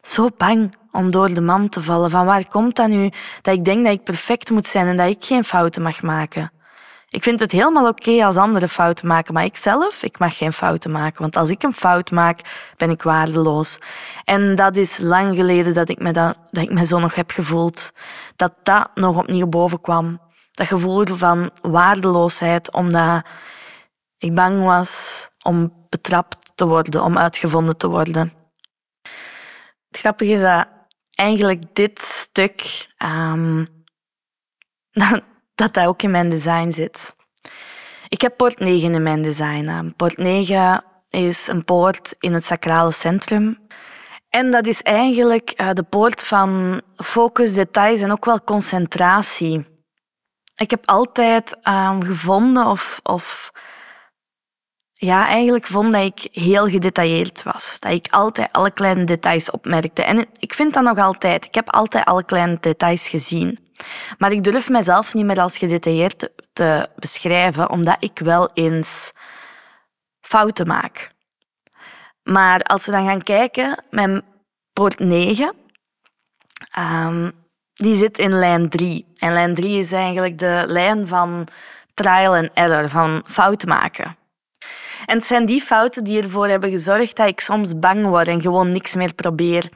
Zo 0.02 0.28
bang 0.36 0.74
om 0.90 1.10
door 1.10 1.34
de 1.34 1.40
man 1.40 1.68
te 1.68 1.82
vallen. 1.82 2.10
Van 2.10 2.26
waar 2.26 2.48
komt 2.48 2.76
dat 2.76 2.88
nu 2.88 3.10
dat 3.42 3.54
ik 3.54 3.64
denk 3.64 3.84
dat 3.84 3.92
ik 3.92 4.04
perfect 4.04 4.50
moet 4.50 4.66
zijn 4.66 4.86
en 4.86 4.96
dat 4.96 5.08
ik 5.08 5.24
geen 5.24 5.44
fouten 5.44 5.82
mag 5.82 6.02
maken? 6.02 6.52
Ik 7.08 7.22
vind 7.22 7.40
het 7.40 7.52
helemaal 7.52 7.88
oké 7.88 8.24
als 8.24 8.36
anderen 8.36 8.68
fouten 8.68 9.06
maken, 9.06 9.34
maar 9.34 9.44
ik 9.44 9.56
zelf, 9.56 10.02
ik 10.02 10.18
mag 10.18 10.36
geen 10.36 10.52
fouten 10.52 10.90
maken. 10.90 11.20
Want 11.20 11.36
als 11.36 11.50
ik 11.50 11.62
een 11.62 11.74
fout 11.74 12.10
maak, 12.10 12.40
ben 12.76 12.90
ik 12.90 13.02
waardeloos. 13.02 13.78
En 14.24 14.54
dat 14.54 14.76
is 14.76 14.98
lang 14.98 15.36
geleden 15.36 15.74
dat 15.74 15.88
ik 15.88 15.98
me, 15.98 16.12
dat, 16.12 16.36
dat 16.50 16.62
ik 16.62 16.72
me 16.72 16.86
zo 16.86 16.98
nog 16.98 17.14
heb 17.14 17.30
gevoeld. 17.30 17.92
Dat 18.36 18.52
dat 18.62 18.90
nog 18.94 19.16
opnieuw 19.16 19.46
boven 19.46 19.80
kwam. 19.80 20.20
Dat 20.50 20.66
gevoel 20.66 21.04
van 21.06 21.50
waardeloosheid, 21.60 22.72
omdat 22.72 23.26
ik 24.18 24.34
bang 24.34 24.64
was 24.64 25.28
om 25.42 25.72
betrapt 25.88 26.52
te 26.54 26.66
worden, 26.66 27.02
om 27.02 27.18
uitgevonden 27.18 27.76
te 27.76 27.88
worden. 27.88 28.41
Het 29.92 30.00
grappige 30.00 30.32
is 30.32 30.40
dat 30.40 30.68
eigenlijk 31.10 31.74
dit 31.74 32.00
stuk, 32.00 32.86
um, 33.32 33.68
dat 34.92 35.22
dat 35.54 35.78
ook 35.78 36.02
in 36.02 36.10
mijn 36.10 36.30
design 36.30 36.70
zit. 36.70 37.14
Ik 38.08 38.20
heb 38.20 38.36
poort 38.36 38.58
9 38.58 38.94
in 38.94 39.02
mijn 39.02 39.22
design. 39.22 39.94
Poort 39.96 40.16
9 40.16 40.84
is 41.10 41.46
een 41.46 41.64
poort 41.64 42.14
in 42.18 42.32
het 42.32 42.44
sacrale 42.44 42.92
centrum. 42.92 43.66
En 44.28 44.50
dat 44.50 44.66
is 44.66 44.82
eigenlijk 44.82 45.50
eh, 45.50 45.70
de 45.72 45.82
poort 45.82 46.22
van 46.22 46.80
focus, 46.96 47.54
details 47.54 48.00
en 48.00 48.12
ook 48.12 48.24
wel 48.24 48.44
concentratie. 48.44 49.66
Ik 50.56 50.70
heb 50.70 50.88
altijd 50.88 51.56
um, 51.68 52.04
gevonden 52.04 52.66
of, 52.66 53.00
of 53.02 53.52
ja, 55.04 55.26
eigenlijk 55.26 55.66
vond 55.66 55.92
dat 55.92 56.02
ik 56.02 56.28
heel 56.32 56.68
gedetailleerd 56.68 57.42
was. 57.42 57.76
Dat 57.78 57.92
ik 57.92 58.06
altijd 58.10 58.52
alle 58.52 58.70
kleine 58.70 59.04
details 59.04 59.50
opmerkte. 59.50 60.02
En 60.02 60.26
ik 60.38 60.54
vind 60.54 60.74
dat 60.74 60.82
nog 60.82 60.98
altijd. 60.98 61.44
Ik 61.44 61.54
heb 61.54 61.70
altijd 61.70 62.04
alle 62.04 62.24
kleine 62.24 62.56
details 62.60 63.08
gezien. 63.08 63.58
Maar 64.18 64.32
ik 64.32 64.44
durf 64.44 64.68
mezelf 64.68 65.14
niet 65.14 65.24
meer 65.24 65.40
als 65.40 65.58
gedetailleerd 65.58 66.28
te 66.52 66.88
beschrijven, 66.96 67.70
omdat 67.70 67.96
ik 67.98 68.18
wel 68.18 68.50
eens 68.54 69.12
fouten 70.20 70.66
maak. 70.66 71.12
Maar 72.22 72.60
als 72.60 72.86
we 72.86 72.92
dan 72.92 73.06
gaan 73.06 73.22
kijken, 73.22 73.84
mijn 73.90 74.22
poort 74.72 74.98
9, 74.98 75.54
um, 76.78 77.32
die 77.72 77.94
zit 77.94 78.18
in 78.18 78.32
lijn 78.32 78.68
3. 78.68 79.06
En 79.16 79.32
lijn 79.32 79.54
3 79.54 79.78
is 79.78 79.92
eigenlijk 79.92 80.38
de 80.38 80.64
lijn 80.66 81.08
van 81.08 81.46
trial 81.94 82.34
and 82.34 82.50
error, 82.54 82.88
van 82.88 83.22
fouten 83.26 83.68
maken. 83.68 84.16
En 85.06 85.16
het 85.16 85.26
zijn 85.26 85.46
die 85.46 85.60
fouten 85.60 86.04
die 86.04 86.22
ervoor 86.22 86.48
hebben 86.48 86.70
gezorgd 86.70 87.16
dat 87.16 87.28
ik 87.28 87.40
soms 87.40 87.78
bang 87.78 88.06
word 88.06 88.28
en 88.28 88.40
gewoon 88.40 88.68
niks 88.68 88.94
meer 88.94 89.14
probeer. 89.14 89.68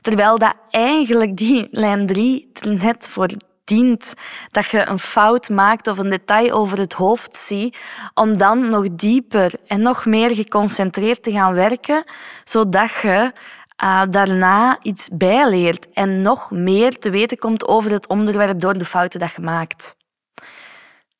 Terwijl 0.00 0.38
dat 0.38 0.54
eigenlijk 0.70 1.36
die 1.36 1.68
lijn 1.70 2.06
3 2.06 2.50
er 2.60 2.74
net 2.74 3.08
voor 3.08 3.28
dient 3.64 4.14
dat 4.48 4.66
je 4.66 4.88
een 4.88 4.98
fout 4.98 5.48
maakt 5.48 5.86
of 5.86 5.98
een 5.98 6.08
detail 6.08 6.50
over 6.50 6.78
het 6.78 6.92
hoofd 6.92 7.36
ziet, 7.36 7.78
om 8.14 8.36
dan 8.36 8.68
nog 8.68 8.94
dieper 8.94 9.52
en 9.66 9.82
nog 9.82 10.04
meer 10.06 10.34
geconcentreerd 10.34 11.22
te 11.22 11.30
gaan 11.30 11.54
werken, 11.54 12.04
zodat 12.44 12.90
je 13.02 13.32
uh, 13.84 14.02
daarna 14.10 14.78
iets 14.82 15.08
bijleert 15.12 15.88
en 15.92 16.22
nog 16.22 16.50
meer 16.50 16.98
te 16.98 17.10
weten 17.10 17.38
komt 17.38 17.68
over 17.68 17.90
het 17.90 18.08
onderwerp 18.08 18.60
door 18.60 18.78
de 18.78 18.84
fouten 18.84 19.20
dat 19.20 19.32
je 19.32 19.42
maakt. 19.42 19.96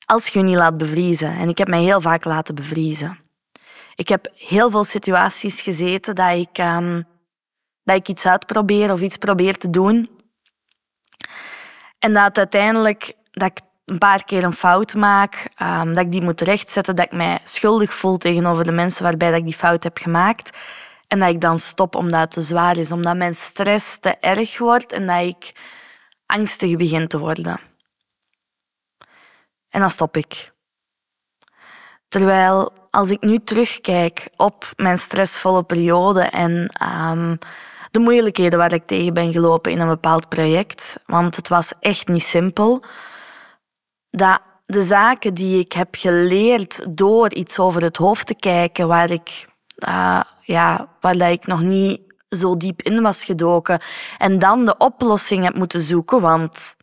Als 0.06 0.28
je 0.28 0.38
je 0.38 0.44
niet 0.44 0.56
laat 0.56 0.76
bevriezen. 0.76 1.36
En 1.38 1.48
ik 1.48 1.58
heb 1.58 1.68
mij 1.68 1.82
heel 1.82 2.00
vaak 2.00 2.24
laten 2.24 2.54
bevriezen. 2.54 3.18
Ik 4.00 4.08
heb 4.08 4.28
heel 4.34 4.70
veel 4.70 4.84
situaties 4.84 5.60
gezeten 5.60 6.14
dat 6.14 6.36
ik, 6.36 6.58
um, 6.58 7.06
dat 7.82 7.96
ik 7.96 8.08
iets 8.08 8.26
uitprobeer 8.26 8.92
of 8.92 9.00
iets 9.00 9.16
probeer 9.16 9.58
te 9.58 9.70
doen. 9.70 10.10
En 11.98 12.12
dat 12.12 12.38
uiteindelijk 12.38 13.12
dat 13.30 13.50
ik 13.50 13.60
een 13.84 13.98
paar 13.98 14.24
keer 14.24 14.44
een 14.44 14.52
fout 14.52 14.94
maak, 14.94 15.48
um, 15.62 15.94
dat 15.94 16.04
ik 16.04 16.10
die 16.10 16.22
moet 16.22 16.40
rechtzetten, 16.40 16.96
dat 16.96 17.04
ik 17.04 17.12
mij 17.12 17.40
schuldig 17.44 17.94
voel 17.94 18.16
tegenover 18.16 18.64
de 18.64 18.72
mensen 18.72 19.02
waarbij 19.02 19.30
dat 19.30 19.38
ik 19.38 19.44
die 19.44 19.54
fout 19.56 19.82
heb 19.82 19.98
gemaakt. 19.98 20.58
En 21.06 21.18
dat 21.18 21.28
ik 21.28 21.40
dan 21.40 21.58
stop 21.58 21.94
omdat 21.94 22.20
het 22.20 22.30
te 22.30 22.42
zwaar 22.42 22.76
is, 22.76 22.92
omdat 22.92 23.16
mijn 23.16 23.34
stress 23.34 23.98
te 23.98 24.16
erg 24.16 24.58
wordt 24.58 24.92
en 24.92 25.06
dat 25.06 25.26
ik 25.26 25.52
angstig 26.26 26.76
begin 26.76 27.08
te 27.08 27.18
worden. 27.18 27.60
En 29.68 29.80
dan 29.80 29.90
stop 29.90 30.16
ik. 30.16 30.52
Terwijl 32.08 32.79
als 32.90 33.10
ik 33.10 33.22
nu 33.22 33.38
terugkijk 33.38 34.28
op 34.36 34.72
mijn 34.76 34.98
stressvolle 34.98 35.62
periode 35.62 36.20
en 36.20 36.70
um, 37.10 37.38
de 37.90 38.00
moeilijkheden 38.00 38.58
waar 38.58 38.72
ik 38.72 38.86
tegen 38.86 39.14
ben 39.14 39.32
gelopen 39.32 39.72
in 39.72 39.80
een 39.80 39.88
bepaald 39.88 40.28
project, 40.28 40.96
want 41.06 41.36
het 41.36 41.48
was 41.48 41.72
echt 41.80 42.08
niet 42.08 42.22
simpel, 42.22 42.84
dat 44.10 44.40
de 44.66 44.82
zaken 44.82 45.34
die 45.34 45.58
ik 45.58 45.72
heb 45.72 45.88
geleerd 45.98 46.86
door 46.88 47.34
iets 47.34 47.58
over 47.58 47.82
het 47.82 47.96
hoofd 47.96 48.26
te 48.26 48.34
kijken, 48.34 48.88
waar 48.88 49.10
ik, 49.10 49.48
uh, 49.88 50.20
ja, 50.42 50.88
waar 51.00 51.30
ik 51.30 51.46
nog 51.46 51.62
niet 51.62 52.00
zo 52.28 52.56
diep 52.56 52.82
in 52.82 53.02
was 53.02 53.24
gedoken, 53.24 53.80
en 54.18 54.38
dan 54.38 54.64
de 54.64 54.76
oplossing 54.76 55.44
heb 55.44 55.54
moeten 55.54 55.80
zoeken, 55.80 56.20
want 56.20 56.76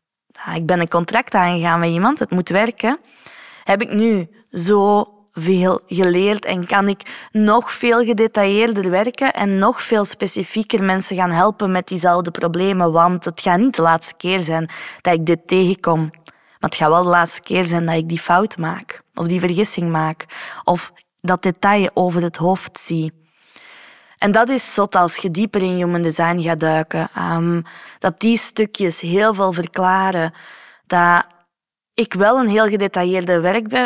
ik 0.55 0.65
ben 0.65 0.79
een 0.79 0.87
contract 0.87 1.33
aangegaan 1.33 1.79
met 1.79 1.89
iemand, 1.89 2.19
het 2.19 2.31
moet 2.31 2.49
werken, 2.49 2.99
heb 3.63 3.81
ik 3.81 3.91
nu 3.91 4.29
zo 4.49 5.11
veel 5.39 5.82
geleerd 5.88 6.46
en 6.46 6.65
kan 6.65 6.88
ik 6.88 7.27
nog 7.32 7.72
veel 7.72 8.06
gedetailleerder 8.06 8.89
werken 8.89 9.34
en 9.34 9.58
nog 9.58 9.82
veel 9.82 10.06
specifieker 10.06 10.84
mensen 10.84 11.15
gaan 11.15 11.32
helpen 11.32 11.72
met 11.72 11.88
diezelfde 11.88 12.32
problemen. 12.32 12.91
Want 12.91 13.25
het 13.25 13.41
gaat 13.41 13.60
niet 13.60 13.75
de 13.75 13.82
laatste 13.82 14.13
keer 14.17 14.39
zijn 14.39 14.70
dat 15.01 15.13
ik 15.13 15.25
dit 15.25 15.48
tegenkom. 15.48 16.10
Maar 16.60 16.70
het 16.70 16.75
gaat 16.75 16.89
wel 16.89 17.03
de 17.03 17.10
laatste 17.10 17.41
keer 17.41 17.63
zijn 17.63 17.86
dat 17.86 17.96
ik 17.96 18.10
die 18.10 18.20
fout 18.20 18.58
maak. 18.58 19.01
Of 19.13 19.27
die 19.27 19.39
vergissing 19.39 19.91
maak. 19.91 20.25
Of 20.63 20.91
dat 21.22 21.44
detail 21.44 21.89
over 21.94 22.22
het 22.22 22.38
hoofd 22.38 22.79
zie. 22.79 23.13
En 24.17 24.32
dat 24.32 24.50
is 24.50 24.74
zot 24.74 24.96
als 24.96 25.15
je 25.15 25.32
dieper 25.32 25.62
in 25.62 25.75
human 25.75 26.01
design 26.01 26.39
gaat 26.39 26.60
duiken. 26.60 27.10
Um, 27.17 27.63
dat 28.00 28.20
die 28.20 28.38
stukjes 28.38 29.01
heel 29.01 29.34
veel 29.34 29.53
verklaren. 29.53 30.34
Dat 30.88 31.25
ik 31.97 32.13
wel 32.13 32.39
een 32.39 32.47
heel 32.47 32.67
gedetailleerde 32.67 33.39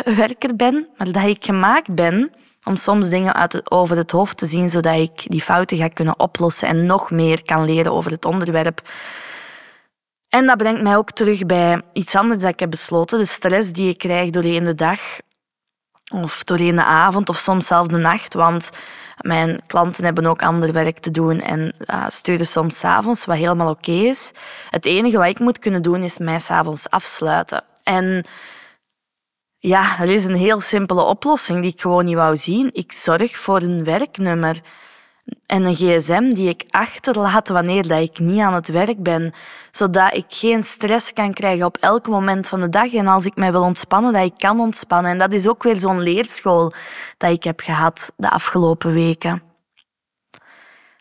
werker 0.04 0.56
ben, 0.56 0.88
maar 0.96 1.12
dat 1.12 1.24
ik 1.24 1.44
gemaakt 1.44 1.94
ben 1.94 2.32
om 2.64 2.76
soms 2.76 3.08
dingen 3.08 3.34
uit 3.34 3.70
over 3.70 3.96
het 3.96 4.10
hoofd 4.10 4.36
te 4.36 4.46
zien, 4.46 4.68
zodat 4.68 4.96
ik 4.96 5.24
die 5.24 5.42
fouten 5.42 5.76
ga 5.76 5.88
kunnen 5.88 6.18
oplossen 6.18 6.68
en 6.68 6.84
nog 6.84 7.10
meer 7.10 7.44
kan 7.44 7.64
leren 7.64 7.92
over 7.92 8.10
het 8.10 8.24
onderwerp. 8.24 8.80
En 10.28 10.46
dat 10.46 10.56
brengt 10.56 10.82
mij 10.82 10.96
ook 10.96 11.10
terug 11.10 11.46
bij 11.46 11.82
iets 11.92 12.14
anders 12.14 12.40
dat 12.40 12.52
ik 12.52 12.60
heb 12.60 12.70
besloten. 12.70 13.18
De 13.18 13.24
stress 13.24 13.72
die 13.72 13.88
ik 13.88 13.98
krijg 13.98 14.30
doorheen 14.30 14.64
de 14.64 14.74
dag 14.74 15.00
of 16.12 16.44
doorheen 16.44 16.76
de 16.76 16.84
avond 16.84 17.28
of 17.28 17.36
soms 17.36 17.66
zelfs 17.66 17.88
de 17.88 17.96
nacht. 17.96 18.34
Want 18.34 18.68
mijn 19.20 19.60
klanten 19.66 20.04
hebben 20.04 20.26
ook 20.26 20.42
ander 20.42 20.72
werk 20.72 20.98
te 20.98 21.10
doen 21.10 21.40
en 21.40 21.74
uh, 21.86 22.04
sturen 22.08 22.46
soms 22.46 22.78
s 22.78 22.84
avonds, 22.84 23.24
wat 23.24 23.36
helemaal 23.36 23.70
oké 23.70 23.90
is. 23.90 24.32
Het 24.70 24.86
enige 24.86 25.16
wat 25.16 25.26
ik 25.26 25.38
moet 25.38 25.58
kunnen 25.58 25.82
doen 25.82 26.02
is 26.02 26.18
mij 26.18 26.38
s'avonds 26.38 26.90
afsluiten. 26.90 27.64
En 27.82 28.24
ja, 29.56 30.00
er 30.00 30.10
is 30.10 30.24
een 30.24 30.36
heel 30.36 30.60
simpele 30.60 31.02
oplossing 31.02 31.60
die 31.60 31.72
ik 31.72 31.80
gewoon 31.80 32.04
niet 32.04 32.14
wou 32.14 32.36
zien. 32.36 32.70
Ik 32.72 32.92
zorg 32.92 33.38
voor 33.38 33.60
een 33.60 33.84
werknummer 33.84 34.60
en 35.46 35.62
een 35.64 35.74
gsm 35.74 36.30
die 36.32 36.48
ik 36.48 36.64
achterlaat 36.70 37.48
wanneer 37.48 37.88
dat 37.88 38.00
ik 38.00 38.18
niet 38.18 38.40
aan 38.40 38.54
het 38.54 38.68
werk 38.68 39.02
ben, 39.02 39.32
zodat 39.70 40.14
ik 40.14 40.24
geen 40.28 40.64
stress 40.64 41.12
kan 41.12 41.32
krijgen 41.32 41.66
op 41.66 41.76
elk 41.76 42.08
moment 42.08 42.48
van 42.48 42.60
de 42.60 42.68
dag 42.68 42.94
en 42.94 43.06
als 43.06 43.24
ik 43.24 43.36
mij 43.36 43.52
wil 43.52 43.62
ontspannen, 43.62 44.12
dat 44.12 44.24
ik 44.24 44.34
kan 44.36 44.60
ontspannen. 44.60 45.10
En 45.10 45.18
dat 45.18 45.32
is 45.32 45.48
ook 45.48 45.62
weer 45.62 45.76
zo'n 45.76 46.00
leerschool 46.00 46.72
dat 47.16 47.30
ik 47.30 47.44
heb 47.44 47.60
gehad 47.60 48.12
de 48.16 48.30
afgelopen 48.30 48.92
weken. 48.92 49.42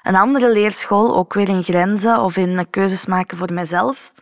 Een 0.01 0.15
andere 0.15 0.51
leerschool, 0.51 1.15
ook 1.15 1.33
weer 1.33 1.49
in 1.49 1.63
grenzen 1.63 2.19
of 2.19 2.37
in 2.37 2.69
keuzes 2.69 3.05
maken 3.05 3.37
voor 3.37 3.53
mezelf, 3.53 4.13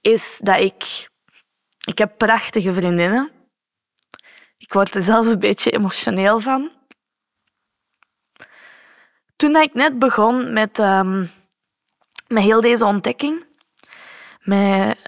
is 0.00 0.38
dat 0.42 0.60
ik... 0.60 1.07
Ik 1.88 1.98
heb 1.98 2.18
prachtige 2.18 2.72
vriendinnen. 2.72 3.30
Ik 4.58 4.72
word 4.72 4.94
er 4.94 5.02
zelfs 5.02 5.28
een 5.28 5.38
beetje 5.38 5.70
emotioneel 5.70 6.40
van. 6.40 6.70
Toen 9.36 9.56
ik 9.56 9.74
net 9.74 9.98
begon 9.98 10.52
met, 10.52 10.78
um, 10.78 11.30
met 12.26 12.42
heel 12.42 12.60
deze 12.60 12.84
ontdekking, 12.84 13.46
met 14.40 14.98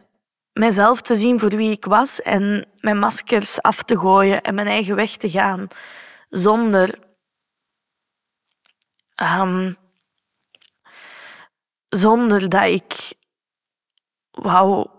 mezelf 0.52 1.00
te 1.00 1.14
zien 1.14 1.38
voor 1.38 1.48
wie 1.48 1.70
ik 1.70 1.84
was 1.84 2.22
en 2.22 2.68
mijn 2.80 2.98
maskers 2.98 3.62
af 3.62 3.82
te 3.82 3.98
gooien 3.98 4.42
en 4.42 4.54
mijn 4.54 4.66
eigen 4.66 4.96
weg 4.96 5.16
te 5.16 5.30
gaan, 5.30 5.68
zonder 6.28 6.98
um, 9.22 9.76
zonder 11.88 12.48
dat 12.48 12.64
ik 12.64 13.12
wou 14.30 14.98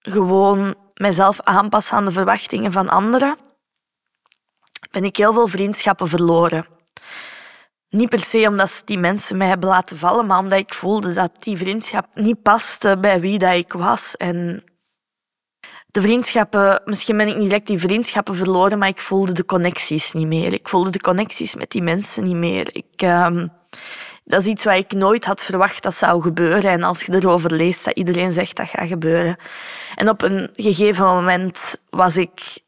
gewoon 0.00 0.74
mezelf 0.94 1.40
aanpassen 1.40 1.96
aan 1.96 2.04
de 2.04 2.12
verwachtingen 2.12 2.72
van 2.72 2.88
anderen, 2.88 3.36
ben 4.90 5.04
ik 5.04 5.16
heel 5.16 5.32
veel 5.32 5.48
vriendschappen 5.48 6.08
verloren. 6.08 6.66
Niet 7.88 8.08
per 8.08 8.18
se 8.18 8.48
omdat 8.48 8.82
die 8.84 8.98
mensen 8.98 9.36
mij 9.36 9.48
hebben 9.48 9.68
laten 9.68 9.98
vallen, 9.98 10.26
maar 10.26 10.38
omdat 10.38 10.58
ik 10.58 10.74
voelde 10.74 11.12
dat 11.12 11.42
die 11.42 11.56
vriendschap 11.56 12.06
niet 12.14 12.42
paste 12.42 12.98
bij 13.00 13.20
wie 13.20 13.38
dat 13.38 13.54
ik 13.54 13.72
was. 13.72 14.16
En 14.16 14.64
de 15.86 16.00
vriendschappen, 16.00 16.82
misschien 16.84 17.16
ben 17.16 17.28
ik 17.28 17.34
niet 17.34 17.48
direct 17.48 17.66
die 17.66 17.78
vriendschappen 17.78 18.34
verloren, 18.34 18.78
maar 18.78 18.88
ik 18.88 19.00
voelde 19.00 19.32
de 19.32 19.44
connecties 19.44 20.12
niet 20.12 20.26
meer. 20.26 20.52
Ik 20.52 20.68
voelde 20.68 20.90
de 20.90 21.00
connecties 21.00 21.54
met 21.54 21.70
die 21.70 21.82
mensen 21.82 22.24
niet 22.24 22.36
meer. 22.36 22.68
Ik, 22.72 23.02
uh, 23.02 23.44
dat 24.30 24.40
is 24.40 24.46
iets 24.46 24.64
wat 24.64 24.76
ik 24.76 24.92
nooit 24.92 25.24
had 25.24 25.42
verwacht 25.42 25.82
dat 25.82 25.94
zou 25.94 26.22
gebeuren. 26.22 26.70
En 26.70 26.82
als 26.82 27.02
je 27.02 27.14
erover 27.14 27.52
leest, 27.52 27.84
dat 27.84 27.96
iedereen 27.96 28.32
zegt 28.32 28.56
dat 28.56 28.68
gaat 28.68 28.88
gebeuren. 28.88 29.36
En 29.94 30.08
op 30.08 30.22
een 30.22 30.50
gegeven 30.52 31.04
moment 31.04 31.74
was 31.90 32.16
ik 32.16 32.58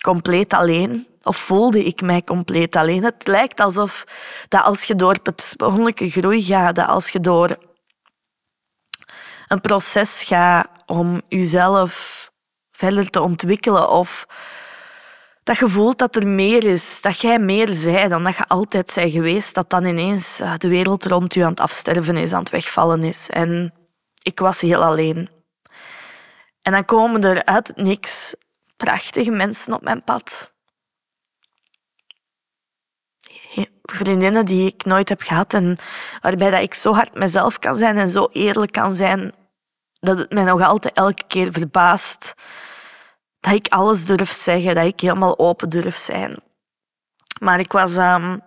compleet 0.00 0.52
alleen 0.52 1.06
of 1.22 1.36
voelde 1.36 1.84
ik 1.84 2.00
mij 2.00 2.22
compleet 2.22 2.76
alleen. 2.76 3.04
Het 3.04 3.26
lijkt 3.26 3.60
alsof 3.60 4.04
dat 4.48 4.64
als 4.64 4.84
je 4.84 4.94
door 4.94 5.20
persoonlijke 5.20 6.10
groei 6.10 6.42
gaat, 6.42 6.78
als 6.78 7.08
je 7.08 7.20
door 7.20 7.56
een 9.46 9.60
proces 9.60 10.22
gaat 10.22 10.68
om 10.86 11.20
jezelf 11.28 12.30
verder 12.70 13.10
te 13.10 13.20
ontwikkelen 13.20 13.90
of 13.90 14.26
dat 15.50 15.58
je 15.58 15.68
voelt 15.68 15.98
dat 15.98 16.16
er 16.16 16.28
meer 16.28 16.64
is, 16.64 17.00
dat 17.00 17.20
jij 17.20 17.38
meer 17.38 17.68
zij 17.68 18.08
dan 18.08 18.22
dat 18.22 18.36
je 18.36 18.46
altijd 18.46 18.90
zij 18.90 19.10
geweest, 19.10 19.54
dat 19.54 19.70
dan 19.70 19.84
ineens 19.84 20.40
eh, 20.40 20.54
de 20.56 20.68
wereld 20.68 21.04
rond 21.04 21.34
je 21.34 21.44
aan 21.44 21.50
het 21.50 21.60
afsterven 21.60 22.16
is, 22.16 22.32
aan 22.32 22.40
het 22.40 22.50
wegvallen 22.50 23.02
is. 23.02 23.30
En 23.30 23.74
ik 24.22 24.38
was 24.38 24.60
heel 24.60 24.84
alleen. 24.84 25.28
En 26.62 26.72
dan 26.72 26.84
komen 26.84 27.22
er 27.22 27.44
uit 27.44 27.76
niks 27.76 28.34
prachtige 28.76 29.30
mensen 29.30 29.72
op 29.72 29.82
mijn 29.82 30.02
pad. 30.02 30.50
vriendinnen 33.82 34.44
die 34.44 34.66
ik 34.66 34.84
nooit 34.84 35.08
heb 35.08 35.20
gehad 35.20 35.54
en 35.54 35.78
waarbij 36.20 36.50
dat 36.50 36.62
ik 36.62 36.74
zo 36.74 36.92
hard 36.92 37.14
mezelf 37.14 37.58
kan 37.58 37.76
zijn 37.76 37.98
en 37.98 38.10
zo 38.10 38.28
eerlijk 38.32 38.72
kan 38.72 38.94
zijn 38.94 39.32
dat 40.00 40.18
het 40.18 40.32
mij 40.32 40.44
nog 40.44 40.62
altijd 40.62 40.94
elke 40.94 41.22
keer 41.26 41.52
verbaast 41.52 42.34
dat 43.40 43.52
ik 43.52 43.68
alles 43.68 44.06
durf 44.06 44.32
zeggen, 44.32 44.74
dat 44.74 44.86
ik 44.86 45.00
helemaal 45.00 45.38
open 45.38 45.68
durf 45.68 45.96
zijn. 45.96 46.36
Maar 47.40 47.58
ik 47.58 47.72
was, 47.72 47.96
um, 47.96 48.40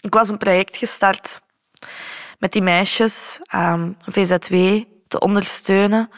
ik 0.00 0.14
was 0.14 0.28
een 0.28 0.38
project 0.38 0.76
gestart 0.76 1.40
met 2.38 2.52
die 2.52 2.62
meisjes, 2.62 3.38
um, 3.54 3.96
VZW, 4.06 4.82
te 5.08 5.18
ondersteunen. 5.18 6.10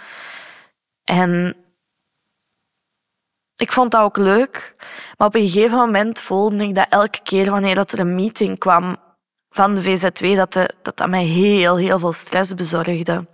En 1.04 1.56
ik 3.56 3.72
vond 3.72 3.90
dat 3.90 4.00
ook 4.00 4.16
leuk. 4.16 4.74
Maar 5.16 5.26
op 5.26 5.34
een 5.34 5.48
gegeven 5.48 5.78
moment 5.78 6.20
voelde 6.20 6.64
ik 6.64 6.74
dat 6.74 6.86
elke 6.88 7.20
keer 7.22 7.50
wanneer 7.50 7.74
dat 7.74 7.92
er 7.92 7.98
een 7.98 8.14
meeting 8.14 8.58
kwam 8.58 8.96
van 9.50 9.74
de 9.74 9.82
VZW, 9.82 10.36
dat, 10.36 10.52
de, 10.52 10.74
dat, 10.82 10.96
dat 10.96 11.08
mij 11.08 11.24
heel, 11.24 11.76
heel 11.76 11.98
veel 11.98 12.12
stress 12.12 12.54
bezorgde. 12.54 13.26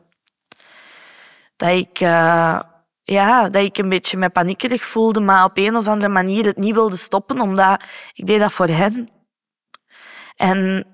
Dat 1.56 1.68
ik, 1.68 2.00
uh, 2.00 2.60
ja, 3.02 3.48
dat 3.48 3.64
ik 3.64 3.78
een 3.78 3.88
beetje 3.88 4.16
me 4.16 4.30
paniekerig 4.30 4.84
voelde, 4.84 5.20
maar 5.20 5.44
op 5.44 5.56
een 5.58 5.76
of 5.76 5.88
andere 5.88 6.12
manier 6.12 6.44
het 6.44 6.56
niet 6.56 6.74
wilde 6.74 6.96
stoppen, 6.96 7.40
omdat 7.40 7.84
ik 8.14 8.26
deed 8.26 8.40
dat 8.40 8.52
voor 8.52 8.66
hen. 8.66 9.08
En 10.36 10.86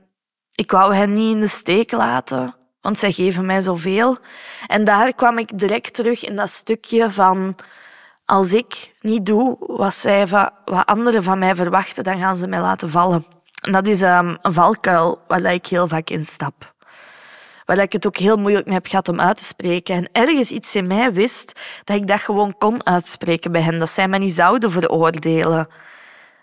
ik 0.55 0.71
wou 0.71 0.95
hen 0.95 1.15
niet 1.15 1.35
in 1.35 1.41
de 1.41 1.49
steek 1.49 1.93
laten, 1.93 2.55
want 2.81 2.99
zij 2.99 3.13
geven 3.13 3.47
mij 3.47 3.61
zoveel. 3.61 4.19
En 4.67 4.85
daar 4.85 5.15
kwam 5.15 5.39
ik 5.39 5.59
direct 5.59 5.95
terug 5.95 6.25
in 6.25 6.37
dat 6.37 6.51
stukje 6.51 7.11
van 7.11 7.57
als 8.25 8.53
ik 8.53 8.93
niet 9.01 9.27
doe 9.27 9.57
wat, 9.59 9.95
zij 9.95 10.27
wat 10.27 10.53
anderen 10.67 11.23
van 11.23 11.39
mij 11.39 11.55
verwachten, 11.55 12.05
dan 12.05 12.19
gaan 12.19 12.37
ze 12.37 12.47
mij 12.47 12.61
laten 12.61 12.91
vallen. 12.91 13.27
En 13.61 13.73
dat 13.73 13.87
is 13.87 14.03
um, 14.03 14.37
een 14.43 14.53
valkuil 14.53 15.21
waar 15.27 15.53
ik 15.53 15.67
heel 15.67 15.89
vaak 15.89 16.11
instap. 16.11 16.75
Waar 17.69 17.79
ik 17.79 17.93
het 17.93 18.07
ook 18.07 18.17
heel 18.17 18.37
moeilijk 18.37 18.67
mee 18.67 18.75
heb 18.75 18.87
gehad 18.87 19.09
om 19.09 19.21
uit 19.21 19.37
te 19.37 19.45
spreken. 19.45 19.95
En 19.95 20.09
ergens 20.13 20.51
iets 20.51 20.75
in 20.75 20.87
mij 20.87 21.13
wist 21.13 21.61
dat 21.85 21.97
ik 21.97 22.07
dat 22.07 22.21
gewoon 22.21 22.59
kon 22.59 22.87
uitspreken 22.87 23.53
bij 23.53 23.61
hen. 23.61 23.79
Dat 23.79 23.91
zij 23.91 24.09
mij 24.09 24.19
niet 24.19 24.35
zouden 24.35 24.71
veroordelen. 24.71 25.69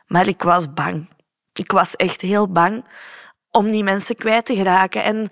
Maar 0.08 0.28
ik 0.28 0.42
was 0.42 0.74
bang. 0.74 1.10
Ik 1.54 1.72
was 1.72 1.96
echt 1.96 2.22
heel 2.22 2.48
bang 2.48 2.86
om 3.52 3.72
die 3.72 3.84
mensen 3.84 4.16
kwijt 4.16 4.46
te 4.46 4.56
geraken. 4.56 5.04
En 5.04 5.28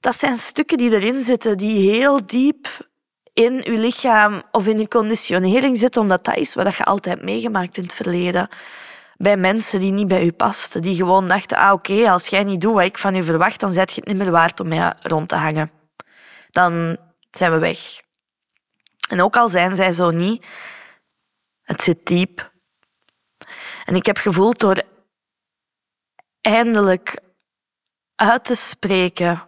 dat 0.00 0.16
zijn 0.16 0.38
stukken 0.38 0.78
die 0.78 0.90
erin 0.90 1.22
zitten, 1.22 1.56
die 1.56 1.90
heel 1.90 2.26
diep 2.26 2.88
in 3.32 3.54
je 3.54 3.78
lichaam 3.78 4.42
of 4.50 4.66
in 4.66 4.78
je 4.78 4.88
conditionering 4.88 5.78
zit, 5.78 5.96
omdat 5.96 6.24
dat 6.24 6.36
is 6.36 6.54
wat 6.54 6.76
je 6.76 6.84
altijd 6.84 7.22
meegemaakt 7.22 7.76
in 7.76 7.82
het 7.82 7.94
verleden. 7.94 8.48
Bij 9.22 9.36
mensen 9.36 9.80
die 9.80 9.92
niet 9.92 10.08
bij 10.08 10.24
je 10.24 10.32
pasten, 10.32 10.82
die 10.82 10.96
gewoon 10.96 11.26
dachten, 11.26 11.56
ah 11.56 11.72
oké, 11.72 12.10
als 12.10 12.26
jij 12.26 12.44
niet 12.44 12.60
doet 12.60 12.72
wat 12.72 12.84
ik 12.84 12.98
van 12.98 13.14
je 13.14 13.22
verwacht, 13.22 13.60
dan 13.60 13.70
zet 13.70 13.90
je 13.92 14.00
het 14.00 14.08
niet 14.08 14.16
meer 14.16 14.30
waard 14.30 14.60
om 14.60 14.68
mij 14.68 14.94
rond 15.00 15.28
te 15.28 15.34
hangen. 15.34 15.70
Dan 16.50 16.96
zijn 17.30 17.52
we 17.52 17.58
weg. 17.58 18.00
En 19.08 19.22
ook 19.22 19.36
al 19.36 19.48
zijn 19.48 19.74
zij 19.74 19.92
zo 19.92 20.10
niet, 20.10 20.46
het 21.62 21.82
zit 21.82 22.06
diep. 22.06 22.52
En 23.84 23.94
ik 23.94 24.06
heb 24.06 24.16
gevoeld 24.16 24.58
door 24.58 24.82
eindelijk 26.40 27.20
uit 28.14 28.44
te 28.44 28.54
spreken 28.54 29.42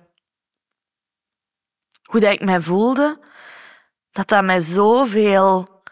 hoe 2.03 2.21
dat 2.21 2.33
ik 2.33 2.45
mij 2.45 2.61
voelde, 2.61 3.21
dat 4.11 4.29
dat 4.29 4.45
mij 4.45 4.61
zoveel 4.61 5.83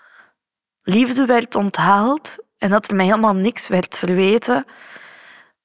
liefde 0.82 1.26
werd 1.26 1.54
onthaald 1.54 2.36
en 2.60 2.70
dat 2.70 2.88
er 2.88 2.96
mij 2.96 3.04
helemaal 3.04 3.34
niks 3.34 3.68
werd 3.68 3.98
verweten, 3.98 4.66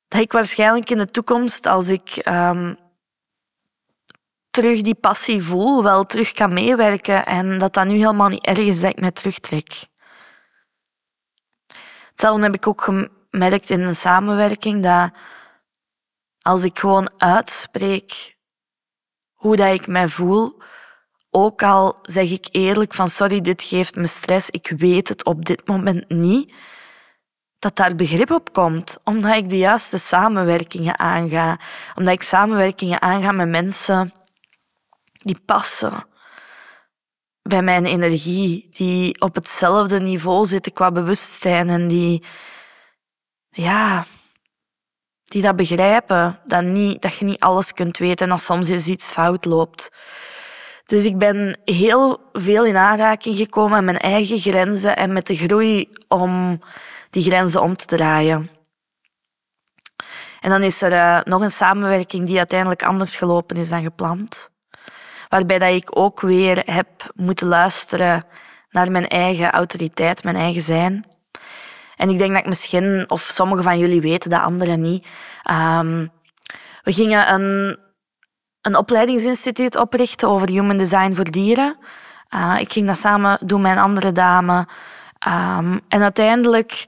dat 0.08 0.22
ik 0.22 0.32
waarschijnlijk 0.32 0.90
in 0.90 0.98
de 0.98 1.12
toekomst, 1.12 1.66
als 1.66 1.88
ik 1.88 2.22
um, 2.28 2.78
terug 4.50 4.82
die 4.82 4.96
passie 4.96 5.44
voel, 5.44 5.84
wel 5.84 6.06
terug 6.06 6.32
kan 6.32 6.54
meewerken 6.54 7.26
en 7.26 7.58
dat 7.58 7.74
dat 7.74 7.86
nu 7.86 7.94
helemaal 7.94 8.28
niet 8.28 8.46
erg 8.46 8.58
is 8.58 8.80
dat 8.80 8.90
ik 8.90 9.00
me 9.00 9.12
terugtrek. 9.12 9.86
Hetzelfde 12.10 12.44
heb 12.44 12.54
ik 12.54 12.68
ook 12.68 12.82
gemerkt 13.30 13.70
in 13.70 13.82
een 13.82 13.96
samenwerking, 13.96 14.84
dat 14.84 15.12
als 16.42 16.64
ik 16.64 16.80
gewoon 16.80 17.10
uitspreek 17.18 18.36
hoe 19.34 19.56
dat 19.56 19.74
ik 19.74 19.88
mij 19.88 20.08
voel, 20.08 20.62
ook 21.30 21.64
al 21.64 22.00
zeg 22.02 22.32
ik 22.32 22.48
eerlijk 22.52 22.94
van 22.94 23.10
sorry, 23.10 23.42
dit 23.42 23.64
geeft 23.64 23.96
me 23.96 24.08
stress, 24.08 24.50
ik 24.50 24.74
weet 24.78 25.08
het 25.08 25.26
op 25.26 25.46
dit 25.46 25.68
moment 25.68 26.10
niet, 26.10 26.54
dat 27.60 27.76
daar 27.76 27.96
begrip 27.96 28.32
op 28.32 28.54
komt, 28.54 28.98
omdat 29.04 29.36
ik 29.36 29.50
de 29.50 29.58
juiste 29.58 29.98
samenwerkingen 29.98 31.00
aanga, 31.00 31.60
omdat 31.96 32.14
ik 32.14 32.22
samenwerkingen 32.22 33.02
aanga 33.02 33.32
met 33.32 33.48
mensen 33.48 34.14
die 35.12 35.40
passen 35.46 36.08
bij 37.42 37.62
mijn 37.62 37.86
energie, 37.86 38.68
die 38.72 39.22
op 39.22 39.36
hetzelfde 39.36 40.00
niveau 40.00 40.46
zitten 40.46 40.74
qua 40.74 40.92
bewustzijn 40.92 41.70
en 41.70 41.88
die, 41.88 42.24
ja, 43.50 44.06
die 45.24 45.42
dat 45.42 45.56
begrijpen, 45.56 46.40
dat, 46.46 46.64
niet, 46.64 47.02
dat 47.02 47.16
je 47.16 47.26
niet 47.26 47.40
alles 47.40 47.74
kunt 47.74 47.98
weten 47.98 48.26
en 48.26 48.30
dat 48.30 48.42
soms 48.42 48.70
eens 48.70 48.88
iets 48.88 49.12
fout 49.12 49.46
loopt. 49.46 49.90
Dus 50.86 51.06
ik 51.06 51.18
ben 51.18 51.60
heel 51.66 52.30
veel 52.34 52.66
in 52.66 52.78
aanraking 52.78 53.36
gekomen 53.36 53.84
met 53.84 53.84
mijn 53.84 54.14
eigen 54.14 54.40
grenzen 54.40 54.96
en 54.96 55.14
met 55.14 55.28
de 55.28 55.36
groei 55.36 55.90
om 56.08 56.62
die 57.10 57.24
grenzen 57.24 57.62
om 57.62 57.76
te 57.76 57.86
draaien. 57.86 58.50
En 60.40 60.50
dan 60.50 60.64
is 60.64 60.82
er 60.82 60.92
uh, 60.92 61.22
nog 61.24 61.42
een 61.42 61.52
samenwerking 61.52 62.26
die 62.26 62.38
uiteindelijk 62.38 62.84
anders 62.84 63.16
gelopen 63.16 63.58
is 63.58 63.70
dan 63.70 63.84
gepland. 63.84 64.50
Waarbij 65.30 65.60
dat 65.60 65.74
ik 65.74 65.98
ook 65.98 66.22
weer 66.22 66.62
heb 66.66 66.88
moeten 67.16 67.48
luisteren 67.48 68.26
naar 68.70 68.92
mijn 68.92 69.08
eigen 69.08 69.52
autoriteit, 69.52 70.24
mijn 70.24 70.36
eigen 70.36 70.62
zijn. 70.62 71.06
En 71.96 72.10
ik 72.10 72.18
denk 72.18 72.32
dat 72.32 72.40
ik 72.40 72.48
misschien, 72.48 73.10
of 73.10 73.22
sommigen 73.22 73.64
van 73.64 73.80
jullie 73.80 74.02
weten 74.02 74.30
dat, 74.30 74.42
anderen 74.42 74.82
niet. 74.82 75.08
Um, 75.52 76.12
we 76.84 76.94
gingen 76.94 77.34
een, 77.34 77.78
een 78.62 78.78
opleidingsinstituut 78.78 79.76
oprichten 79.76 80.28
over 80.28 80.50
human 80.50 80.78
design 80.78 81.14
voor 81.14 81.32
dieren. 81.32 81.78
Uh, 82.36 82.56
ik 82.60 82.72
ging 82.72 82.88
dat 82.88 82.98
samen 82.98 83.38
doen 83.42 83.62
met 83.62 83.72
een 83.72 83.84
andere 83.84 84.12
dame. 84.12 84.68
Um, 85.28 85.82
en 85.88 86.02
uiteindelijk 86.02 86.88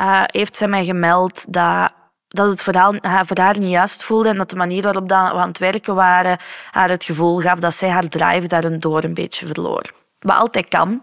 uh, 0.00 0.22
heeft 0.26 0.56
zij 0.56 0.68
mij 0.68 0.84
gemeld 0.84 1.52
dat, 1.52 1.92
dat 2.28 2.48
het 2.48 2.62
voor 2.62 2.74
haar, 2.74 3.26
voor 3.26 3.38
haar 3.38 3.58
niet 3.58 3.70
juist 3.70 4.04
voelde 4.04 4.28
en 4.28 4.36
dat 4.36 4.50
de 4.50 4.56
manier 4.56 4.82
waarop 4.82 5.08
dat 5.08 5.32
we 5.32 5.38
aan 5.38 5.48
het 5.48 5.58
werken 5.58 5.94
waren 5.94 6.38
haar 6.70 6.88
het 6.88 7.04
gevoel 7.04 7.40
gaf 7.40 7.58
dat 7.58 7.74
zij 7.74 7.88
haar 7.88 8.08
drive 8.08 8.46
daardoor 8.46 9.04
een 9.04 9.14
beetje 9.14 9.46
verloor. 9.46 9.82
Wat 10.18 10.36
altijd 10.36 10.68
kan. 10.68 11.02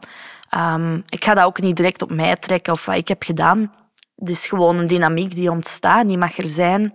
Um, 0.58 1.04
ik 1.10 1.24
ga 1.24 1.34
dat 1.34 1.46
ook 1.46 1.62
niet 1.62 1.76
direct 1.76 2.02
op 2.02 2.12
mij 2.12 2.36
trekken 2.36 2.74
of 2.74 2.86
wat 2.86 2.96
ik 2.96 3.08
heb 3.08 3.24
gedaan. 3.24 3.72
Het 4.16 4.30
is 4.30 4.48
gewoon 4.48 4.78
een 4.78 4.88
dynamiek 4.88 5.36
die 5.36 5.52
ontstaat, 5.52 6.08
die 6.08 6.18
mag 6.18 6.38
er 6.38 6.50
zijn. 6.50 6.94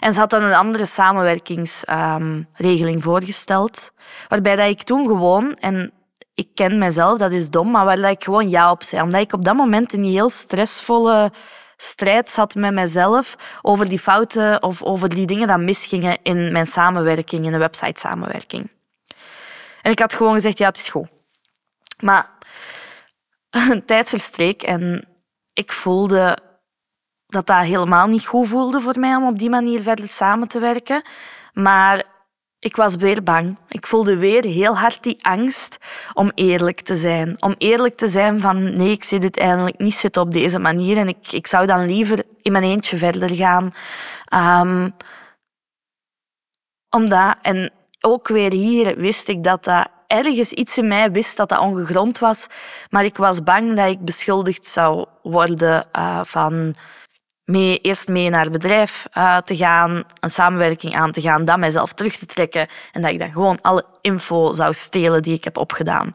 En 0.00 0.12
ze 0.12 0.20
had 0.20 0.30
dan 0.30 0.42
een 0.42 0.54
andere 0.54 0.86
samenwerkingsregeling 0.86 3.02
voorgesteld, 3.02 3.92
waarbij 4.28 4.56
dat 4.56 4.68
ik 4.68 4.82
toen 4.82 5.06
gewoon, 5.06 5.54
en 5.54 5.92
ik 6.34 6.48
ken 6.54 6.78
mezelf, 6.78 7.18
dat 7.18 7.32
is 7.32 7.50
dom, 7.50 7.70
maar 7.70 7.84
waar 7.84 8.10
ik 8.10 8.24
gewoon 8.24 8.48
ja 8.48 8.70
op 8.70 8.82
zei. 8.82 9.02
Omdat 9.02 9.20
ik 9.20 9.32
op 9.32 9.44
dat 9.44 9.56
moment 9.56 9.92
in 9.92 10.02
die 10.02 10.12
heel 10.12 10.30
stressvolle 10.30 11.32
strijd 11.76 12.28
zat 12.28 12.54
met 12.54 12.72
mezelf 12.72 13.36
over 13.62 13.88
die 13.88 13.98
fouten 13.98 14.62
of 14.62 14.82
over 14.82 15.08
die 15.08 15.26
dingen 15.26 15.46
die 15.46 15.58
misgingen 15.58 16.18
in 16.22 16.52
mijn 16.52 16.66
samenwerking, 16.66 17.44
in 17.44 17.52
de 17.52 17.58
website 17.58 18.00
samenwerking. 18.00 18.70
En 19.82 19.90
ik 19.90 19.98
had 19.98 20.14
gewoon 20.14 20.34
gezegd, 20.34 20.58
ja, 20.58 20.68
het 20.68 20.76
is 20.76 20.88
goed. 20.88 21.08
Maar 22.00 22.30
een 23.70 23.84
tijd 23.84 24.08
verstreek 24.08 24.62
en 24.62 25.08
ik 25.52 25.72
voelde 25.72 26.38
dat 27.26 27.46
dat 27.46 27.64
helemaal 27.64 28.06
niet 28.06 28.26
goed 28.26 28.48
voelde 28.48 28.80
voor 28.80 28.98
mij 28.98 29.14
om 29.14 29.26
op 29.26 29.38
die 29.38 29.50
manier 29.50 29.82
verder 29.82 30.08
samen 30.08 30.48
te 30.48 30.58
werken. 30.58 31.02
Maar 31.52 32.04
ik 32.64 32.76
was 32.76 32.96
weer 32.96 33.22
bang. 33.22 33.56
Ik 33.68 33.86
voelde 33.86 34.16
weer 34.16 34.44
heel 34.44 34.78
hard 34.78 35.02
die 35.02 35.18
angst 35.24 35.76
om 36.12 36.32
eerlijk 36.34 36.80
te 36.80 36.96
zijn. 36.96 37.42
Om 37.42 37.54
eerlijk 37.58 37.96
te 37.96 38.08
zijn 38.08 38.40
van 38.40 38.72
nee, 38.72 38.90
ik 38.90 39.04
zie 39.04 39.18
dit 39.18 39.38
eigenlijk 39.38 39.78
niet 39.78 39.94
zitten 39.94 40.22
op 40.22 40.32
deze 40.32 40.58
manier 40.58 40.96
en 40.96 41.08
ik, 41.08 41.32
ik 41.32 41.46
zou 41.46 41.66
dan 41.66 41.86
liever 41.86 42.22
in 42.42 42.52
mijn 42.52 42.64
eentje 42.64 42.96
verder 42.96 43.30
gaan. 43.30 43.74
Um, 44.62 44.94
omdat, 46.90 47.36
en 47.42 47.72
ook 48.00 48.28
weer 48.28 48.52
hier 48.52 48.96
wist 48.96 49.28
ik 49.28 49.44
dat 49.44 49.64
dat 49.64 49.88
ergens 50.06 50.52
iets 50.52 50.78
in 50.78 50.88
mij 50.88 51.10
wist 51.10 51.36
dat 51.36 51.48
dat 51.48 51.58
ongegrond 51.58 52.18
was, 52.18 52.46
maar 52.90 53.04
ik 53.04 53.16
was 53.16 53.42
bang 53.42 53.76
dat 53.76 53.88
ik 53.88 54.04
beschuldigd 54.04 54.66
zou 54.66 55.06
worden 55.22 55.86
uh, 55.96 56.20
van 56.24 56.74
mee, 57.44 57.78
eerst 57.78 58.08
mee 58.08 58.30
naar 58.30 58.42
het 58.42 58.52
bedrijf 58.52 59.06
uh, 59.18 59.36
te 59.36 59.56
gaan, 59.56 60.02
een 60.20 60.30
samenwerking 60.30 60.94
aan 60.94 61.12
te 61.12 61.20
gaan, 61.20 61.44
dan 61.44 61.60
mijzelf 61.60 61.92
terug 61.92 62.16
te 62.16 62.26
trekken 62.26 62.66
en 62.92 63.02
dat 63.02 63.10
ik 63.10 63.18
dan 63.18 63.32
gewoon 63.32 63.58
alle 63.60 63.84
info 64.00 64.52
zou 64.52 64.72
stelen 64.72 65.22
die 65.22 65.34
ik 65.34 65.44
heb 65.44 65.56
opgedaan. 65.56 66.12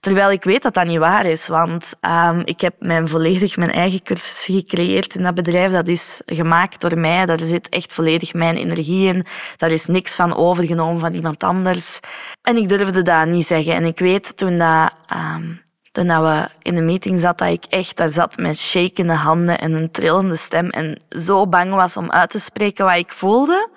Terwijl 0.00 0.30
ik 0.30 0.44
weet 0.44 0.62
dat 0.62 0.74
dat 0.74 0.86
niet 0.86 0.98
waar 0.98 1.24
is, 1.24 1.46
want 1.46 1.92
um, 2.00 2.42
ik 2.44 2.60
heb 2.60 2.74
mijn 2.78 3.08
volledig 3.08 3.56
mijn 3.56 3.70
eigen 3.70 4.02
cursus 4.02 4.44
gecreëerd 4.44 5.14
in 5.14 5.22
dat 5.22 5.34
bedrijf. 5.34 5.72
Dat 5.72 5.88
is 5.88 6.20
gemaakt 6.26 6.80
door 6.80 6.98
mij, 6.98 7.26
daar 7.26 7.38
zit 7.40 7.68
echt 7.68 7.92
volledig 7.92 8.34
mijn 8.34 8.56
energie 8.56 9.08
in. 9.08 9.26
Daar 9.56 9.70
is 9.70 9.86
niks 9.86 10.14
van 10.14 10.36
overgenomen 10.36 11.00
van 11.00 11.12
iemand 11.14 11.42
anders. 11.42 12.00
En 12.42 12.56
ik 12.56 12.68
durfde 12.68 13.02
dat 13.02 13.26
niet 13.26 13.46
zeggen. 13.46 13.74
En 13.74 13.84
ik 13.84 13.98
weet 13.98 14.36
toen 14.36 14.56
dat... 14.56 14.92
Um, 15.12 15.64
toen 15.96 16.22
we 16.22 16.48
in 16.62 16.74
de 16.74 16.82
meeting 16.82 17.20
zat, 17.20 17.38
dat 17.38 17.48
ik 17.48 17.64
echt 17.64 17.96
daar 17.96 18.08
zat 18.08 18.36
met 18.36 18.58
shakende 18.58 19.12
handen 19.12 19.58
en 19.58 19.72
een 19.72 19.90
trillende 19.90 20.36
stem 20.36 20.70
en 20.70 21.02
zo 21.08 21.46
bang 21.46 21.74
was 21.74 21.96
om 21.96 22.10
uit 22.10 22.30
te 22.30 22.40
spreken 22.40 22.84
wat 22.84 22.96
ik 22.96 23.12
voelde. 23.12 23.68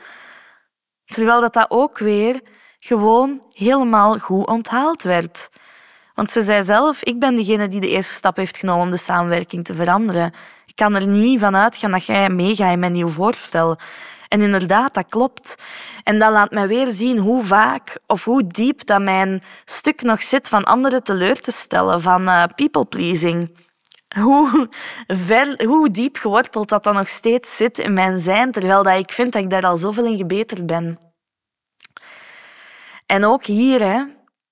Terwijl 1.06 1.42
dat, 1.42 1.54
dat 1.54 1.66
ook 1.70 1.98
weer 1.98 2.42
gewoon 2.78 3.44
helemaal 3.50 4.20
goed 4.20 4.48
onthaald 4.48 5.02
werd. 5.02 5.50
Want 6.20 6.32
ze 6.32 6.42
zei 6.42 6.64
zelf, 6.64 7.04
ik 7.04 7.20
ben 7.20 7.36
degene 7.36 7.68
die 7.68 7.80
de 7.80 7.90
eerste 7.90 8.14
stap 8.14 8.36
heeft 8.36 8.58
genomen 8.58 8.84
om 8.84 8.92
de 8.92 8.98
samenwerking 8.98 9.66
te 9.66 9.76
veranderen. 9.76 10.34
Ik 10.66 10.76
kan 10.76 10.96
er 10.96 11.08
niet 11.08 11.40
van 11.40 11.56
uitgaan 11.56 11.92
dat 11.92 12.06
jij 12.06 12.30
meegaat 12.30 12.74
in 12.74 12.80
mijn 12.80 12.92
nieuw 12.92 13.08
voorstel. 13.08 13.78
En 14.28 14.42
inderdaad, 14.42 14.94
dat 14.94 15.10
klopt. 15.10 15.56
En 16.04 16.20
dat 16.20 16.32
laat 16.32 16.52
mij 16.52 16.68
weer 16.68 16.94
zien 16.94 17.18
hoe 17.18 17.46
vaak 17.46 17.98
of 18.08 18.24
hoe 18.24 18.48
diep 18.48 18.86
dat 18.86 19.02
mijn 19.02 19.44
stuk 19.66 20.02
nog 20.02 20.24
zit 20.24 20.48
van 20.48 20.64
anderen 20.64 21.04
teleur 21.04 21.42
te 21.42 21.52
stellen, 21.52 22.02
van 22.02 22.22
uh, 22.22 22.44
people 22.56 22.86
pleasing. 22.86 23.56
Hoe, 24.16 24.70
ver, 25.08 25.66
hoe 25.66 25.92
diep 25.92 26.18
geworteld 26.18 26.70
dat 26.70 26.84
dan 26.84 26.96
nog 26.96 27.10
steeds 27.10 27.56
zit 27.56 27.78
in 27.78 27.94
mijn 27.94 28.18
zijn, 28.18 28.52
terwijl 28.52 28.84
dat 28.84 28.98
ik 28.98 29.12
vind 29.12 29.34
dat 29.34 29.44
ik 29.44 29.50
daar 29.50 29.66
al 29.66 29.78
zoveel 29.78 30.06
in 30.06 30.18
gebeterd 30.18 30.66
ben. 30.66 31.00
En 33.06 33.26
ook 33.26 33.46
hier, 33.46 33.82
hè, 33.82 34.04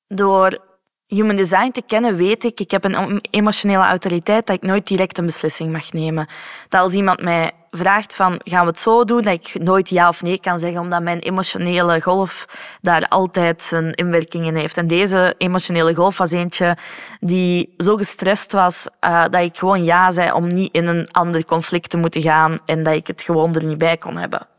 door 0.08 0.66
human 1.08 1.36
design 1.36 1.72
te 1.72 1.82
kennen, 1.86 2.16
weet 2.16 2.44
ik, 2.44 2.60
ik 2.60 2.72
heb 2.72 2.84
een 2.84 3.22
emotionele 3.30 3.84
autoriteit, 3.84 4.48
dat 4.48 4.56
ik 4.56 4.62
nooit 4.62 4.88
direct 4.88 5.18
een 5.18 5.26
beslissing 5.26 5.72
mag 5.72 5.92
nemen. 5.94 6.28
Dat 6.70 6.82
als 6.82 6.94
iemand 6.94 7.24
mij 7.24 7.52
vraagt 7.70 8.16
van, 8.16 8.40
gaan 8.44 8.62
we 8.62 8.70
het 8.70 8.80
zo 8.80 9.04
doen, 9.04 9.22
dat 9.22 9.34
ik 9.34 9.64
nooit 9.64 9.90
ja 9.90 10.08
of 10.08 10.22
nee 10.22 10.40
kan 10.40 10.60
zeggen, 10.60 10.82
omdat 10.82 11.02
mijn 11.02 11.20
emotionele 11.20 12.02
golf 12.02 12.46
daar 12.82 13.06
altijd 13.08 13.62
zijn 13.62 13.94
inwerking 13.94 14.46
in 14.46 14.56
heeft. 14.56 14.78
En 14.78 14.88
deze 14.88 15.36
emotionele 15.38 15.96
golf 15.96 16.18
was 16.18 16.32
eentje 16.32 16.78
die 17.20 17.74
zo 17.78 17.96
gestrest 17.96 18.52
was, 18.52 18.88
uh, 19.02 19.22
dat 19.22 19.42
ik 19.42 19.58
gewoon 19.58 19.84
ja 19.84 20.12
zei 20.12 20.32
om 20.32 20.48
niet 20.48 20.74
in 20.74 20.88
een 20.88 21.08
ander 21.12 21.46
conflict 21.46 21.90
te 21.90 21.98
moeten 21.98 22.22
gaan 22.22 22.60
en 22.66 22.84
dat 22.84 22.94
ik 22.94 23.08
het 23.08 23.22
gewoon 23.22 23.56
er 23.56 23.66
niet 23.66 23.78
bij 23.78 23.98
kon 23.98 24.18
hebben. 24.18 24.57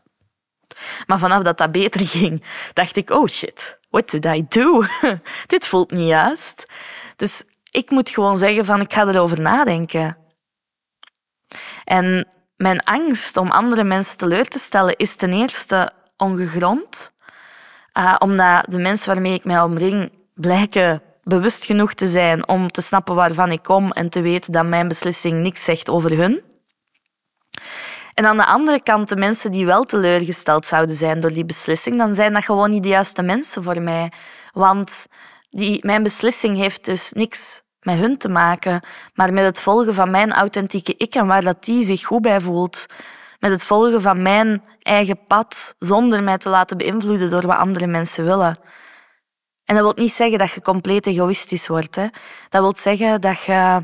Maar 1.05 1.19
vanaf 1.19 1.43
dat 1.43 1.57
dat 1.57 1.71
beter 1.71 2.07
ging, 2.17 2.43
dacht 2.73 2.95
ik, 2.95 3.09
oh 3.09 3.27
shit, 3.27 3.79
what 3.89 4.09
did 4.09 4.25
I 4.25 4.45
do? 4.47 4.83
Dit 5.47 5.67
voelt 5.67 5.91
niet 5.91 6.07
juist. 6.07 6.65
Dus 7.15 7.43
ik 7.71 7.89
moet 7.89 8.09
gewoon 8.09 8.37
zeggen 8.37 8.65
van, 8.65 8.81
ik 8.81 8.93
ga 8.93 9.07
erover 9.07 9.41
nadenken. 9.41 10.17
En 11.83 12.27
mijn 12.55 12.83
angst 12.83 13.37
om 13.37 13.51
andere 13.51 13.83
mensen 13.83 14.17
teleur 14.17 14.47
te 14.47 14.59
stellen 14.59 14.95
is 14.95 15.15
ten 15.15 15.33
eerste 15.33 15.91
ongegrond. 16.17 17.11
Uh, 17.93 18.15
omdat 18.19 18.65
de 18.67 18.79
mensen 18.79 19.13
waarmee 19.13 19.33
ik 19.33 19.43
mij 19.43 19.61
omring 19.61 20.11
blijken 20.33 21.01
bewust 21.23 21.65
genoeg 21.65 21.93
te 21.93 22.07
zijn 22.07 22.47
om 22.47 22.71
te 22.71 22.81
snappen 22.81 23.15
waarvan 23.15 23.51
ik 23.51 23.63
kom 23.63 23.91
en 23.91 24.09
te 24.09 24.21
weten 24.21 24.51
dat 24.51 24.65
mijn 24.65 24.87
beslissing 24.87 25.41
niks 25.41 25.63
zegt 25.63 25.89
over 25.89 26.17
hun. 26.17 26.41
En 28.19 28.25
aan 28.25 28.37
de 28.37 28.45
andere 28.45 28.83
kant, 28.83 29.09
de 29.09 29.15
mensen 29.15 29.51
die 29.51 29.65
wel 29.65 29.83
teleurgesteld 29.83 30.65
zouden 30.65 30.95
zijn 30.95 31.21
door 31.21 31.33
die 31.33 31.45
beslissing, 31.45 31.97
dan 31.97 32.13
zijn 32.13 32.33
dat 32.33 32.43
gewoon 32.43 32.71
niet 32.71 32.83
de 32.83 32.89
juiste 32.89 33.21
mensen 33.21 33.63
voor 33.63 33.81
mij. 33.81 34.11
Want 34.51 35.05
die, 35.49 35.85
mijn 35.85 36.03
beslissing 36.03 36.57
heeft 36.57 36.85
dus 36.85 37.11
niks 37.11 37.61
met 37.81 37.97
hun 37.97 38.17
te 38.17 38.29
maken, 38.29 38.81
maar 39.13 39.33
met 39.33 39.45
het 39.45 39.61
volgen 39.61 39.93
van 39.93 40.11
mijn 40.11 40.33
authentieke 40.33 40.93
ik 40.97 41.15
en 41.15 41.27
waar 41.27 41.43
dat 41.43 41.63
die 41.63 41.83
zich 41.83 42.03
goed 42.03 42.21
bij 42.21 42.41
voelt. 42.41 42.85
met 43.39 43.51
het 43.51 43.63
volgen 43.63 44.01
van 44.01 44.21
mijn 44.21 44.63
eigen 44.81 45.19
pad, 45.27 45.75
zonder 45.77 46.23
mij 46.23 46.37
te 46.37 46.49
laten 46.49 46.77
beïnvloeden 46.77 47.29
door 47.29 47.47
wat 47.47 47.57
andere 47.57 47.87
mensen 47.87 48.23
willen. 48.23 48.59
En 49.65 49.75
dat 49.75 49.83
wil 49.83 50.03
niet 50.03 50.13
zeggen 50.13 50.37
dat 50.37 50.51
je 50.51 50.61
compleet 50.61 51.05
egoïstisch 51.05 51.67
wordt. 51.67 51.95
Hè. 51.95 52.07
Dat 52.49 52.61
wil 52.61 52.75
zeggen 52.77 53.21
dat 53.21 53.41
je, 53.41 53.83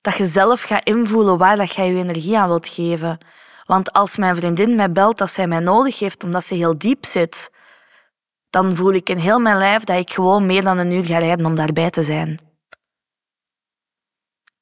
dat 0.00 0.16
je 0.16 0.26
zelf 0.26 0.62
gaat 0.62 0.84
invoelen 0.84 1.38
waar 1.38 1.56
dat 1.56 1.72
jij 1.72 1.92
je 1.92 1.98
energie 1.98 2.38
aan 2.38 2.48
wilt 2.48 2.68
geven. 2.68 3.18
Want 3.64 3.92
als 3.92 4.16
mijn 4.16 4.36
vriendin 4.36 4.74
mij 4.74 4.92
belt 4.92 5.18
dat 5.18 5.30
zij 5.30 5.46
mij 5.46 5.58
nodig 5.58 5.98
heeft 5.98 6.24
omdat 6.24 6.44
ze 6.44 6.54
heel 6.54 6.78
diep 6.78 7.04
zit, 7.04 7.50
dan 8.50 8.76
voel 8.76 8.92
ik 8.92 9.08
in 9.08 9.18
heel 9.18 9.38
mijn 9.38 9.56
lijf 9.56 9.84
dat 9.84 9.98
ik 9.98 10.12
gewoon 10.12 10.46
meer 10.46 10.62
dan 10.62 10.78
een 10.78 10.92
uur 10.92 11.04
ga 11.04 11.18
rijden 11.18 11.46
om 11.46 11.54
daarbij 11.54 11.90
te 11.90 12.02
zijn. 12.02 12.38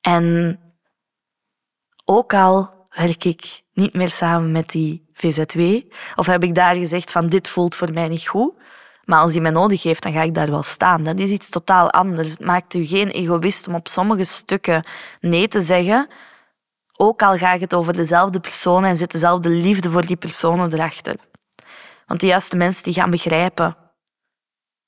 En 0.01 0.59
ook 2.05 2.35
al 2.35 2.87
werk 2.89 3.25
ik 3.25 3.63
niet 3.73 3.95
meer 3.95 4.11
samen 4.11 4.53
met 4.53 4.69
die 4.69 5.09
VZW, 5.13 5.61
of 6.15 6.27
heb 6.27 6.43
ik 6.43 6.55
daar 6.55 6.75
gezegd 6.75 7.11
van 7.11 7.27
dit 7.27 7.49
voelt 7.49 7.75
voor 7.75 7.93
mij 7.93 8.09
niet 8.09 8.29
goed, 8.29 8.55
maar 9.09 9.21
als 9.21 9.33
hij 9.33 9.41
mij 9.41 9.51
nodig 9.51 9.83
heeft, 9.83 10.03
dan 10.03 10.13
ga 10.13 10.23
ik 10.23 10.35
daar 10.35 10.51
wel 10.51 10.63
staan. 10.63 11.03
Dat 11.03 11.19
is 11.19 11.31
iets 11.31 11.49
totaal 11.49 11.91
anders. 11.91 12.29
Het 12.29 12.41
maakt 12.41 12.75
u 12.75 12.85
geen 12.85 13.09
egoïst 13.09 13.69
om 13.69 13.75
op 13.75 13.89
sommige 13.89 14.25
stukken 14.25 14.85
nee 15.21 15.49
te 15.49 15.61
zeggen, 15.61 16.09
ook 16.97 17.23
al 17.23 17.37
gaat 17.37 17.61
het 17.61 17.75
over 17.75 17.93
dezelfde 17.93 18.41
personen 18.41 18.91
en 18.91 18.97
zit 18.97 19.11
dezelfde 19.11 19.49
liefde 19.49 19.91
voor 19.91 20.07
die 20.07 20.17
personen 20.17 20.73
erachter. 20.73 21.17
Want 22.07 22.21
de 22.21 22.27
juiste 22.27 22.57
mensen 22.57 22.83
die 22.83 22.93
gaan 22.93 23.11
begrijpen. 23.11 23.77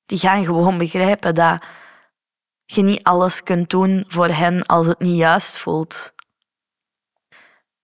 Die 0.07 0.19
gaan 0.19 0.45
gewoon 0.45 0.79
begrijpen 0.79 1.35
dat 1.35 1.65
je 2.65 2.83
niet 2.83 3.03
alles 3.03 3.43
kunt 3.43 3.71
doen 3.71 4.05
voor 4.09 4.29
hen 4.29 4.67
als 4.67 4.87
het 4.87 4.99
niet 4.99 5.19
juist 5.19 5.59
voelt. 5.59 6.13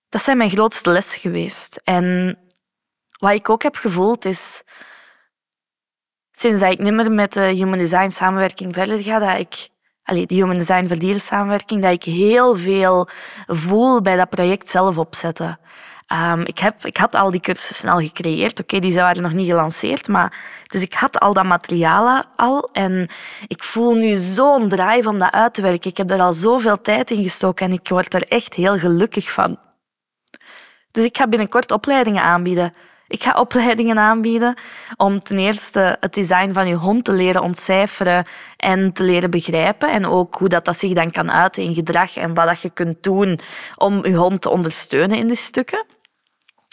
Dat 0.09 0.23
zijn 0.23 0.37
mijn 0.37 0.51
grootste 0.51 0.91
lessen 0.91 1.21
geweest. 1.21 1.81
En 1.85 2.39
wat 3.19 3.33
ik 3.33 3.51
ook 3.51 3.63
heb 3.63 3.77
gevoeld 3.77 4.25
is, 4.25 4.63
sinds 6.39 6.61
dat 6.61 6.73
ik 6.73 6.79
niet 6.79 6.93
meer 6.93 7.13
met 7.13 7.33
de 7.33 7.41
Human 7.41 7.79
Design 7.79 8.09
samenwerking 8.09 8.75
verder 8.75 9.03
ga, 9.03 9.19
dat 9.19 9.39
ik, 9.39 9.69
allee, 10.03 10.27
de 10.27 10.35
Human 10.35 10.57
Design 10.57 10.87
verdieren 10.87 11.21
samenwerking, 11.21 11.83
dat 11.83 11.93
ik 11.93 12.03
heel 12.03 12.57
veel 12.57 13.09
voel 13.47 14.01
bij 14.03 14.17
dat 14.17 14.29
project 14.29 14.71
zelf 14.71 14.99
opzetten. 14.99 15.59
Um, 16.13 16.41
ik, 16.41 16.59
heb, 16.59 16.85
ik 16.85 16.97
had 16.97 17.15
al 17.15 17.31
die 17.31 17.41
cursussen 17.41 17.75
snel 17.75 17.99
gecreëerd. 17.99 18.61
Oké, 18.61 18.79
die 18.79 18.95
waren 18.95 19.23
nog 19.23 19.33
niet 19.33 19.47
gelanceerd, 19.47 20.09
maar 20.09 20.33
dus 20.67 20.83
ik 20.83 20.95
had 20.95 21.21
al 21.21 21.33
dat 21.33 21.45
materiaal 21.45 22.25
al 22.37 22.69
en 22.73 23.09
ik 23.47 23.63
voel 23.63 23.95
nu 23.95 24.17
zo'n 24.17 24.69
drive 24.69 25.09
om 25.09 25.19
dat 25.19 25.33
uit 25.33 25.55
te 25.55 25.63
werken. 25.63 25.91
Ik 25.91 25.97
heb 25.97 26.11
er 26.11 26.21
al 26.21 26.33
zoveel 26.33 26.81
tijd 26.81 27.11
in 27.11 27.23
gestoken 27.23 27.67
en 27.67 27.73
ik 27.73 27.89
word 27.89 28.15
er 28.15 28.29
echt 28.29 28.55
heel 28.55 28.79
gelukkig 28.79 29.33
van. 29.33 29.59
Dus 30.91 31.05
ik 31.05 31.17
ga 31.17 31.27
binnenkort 31.27 31.71
opleidingen 31.71 32.23
aanbieden. 32.23 32.73
Ik 33.09 33.23
ga 33.23 33.33
opleidingen 33.33 33.99
aanbieden 33.99 34.55
om 34.97 35.23
ten 35.23 35.39
eerste 35.39 35.97
het 36.01 36.15
design 36.15 36.53
van 36.53 36.69
je 36.69 36.75
hond 36.75 37.05
te 37.05 37.13
leren 37.13 37.43
ontcijferen 37.43 38.25
en 38.57 38.93
te 38.93 39.03
leren 39.03 39.31
begrijpen. 39.31 39.91
En 39.91 40.07
ook 40.07 40.35
hoe 40.35 40.49
dat, 40.49 40.65
dat 40.65 40.79
zich 40.79 40.93
dan 40.93 41.11
kan 41.11 41.31
uiten 41.31 41.63
in 41.63 41.75
gedrag 41.75 42.17
en 42.17 42.35
wat 42.35 42.47
dat 42.47 42.61
je 42.61 42.71
kunt 42.71 43.03
doen 43.03 43.39
om 43.77 44.07
je 44.07 44.17
hond 44.17 44.43
te 44.43 44.49
ondersteunen 44.49 45.19
in 45.19 45.27
die 45.27 45.37
stukken. 45.37 45.85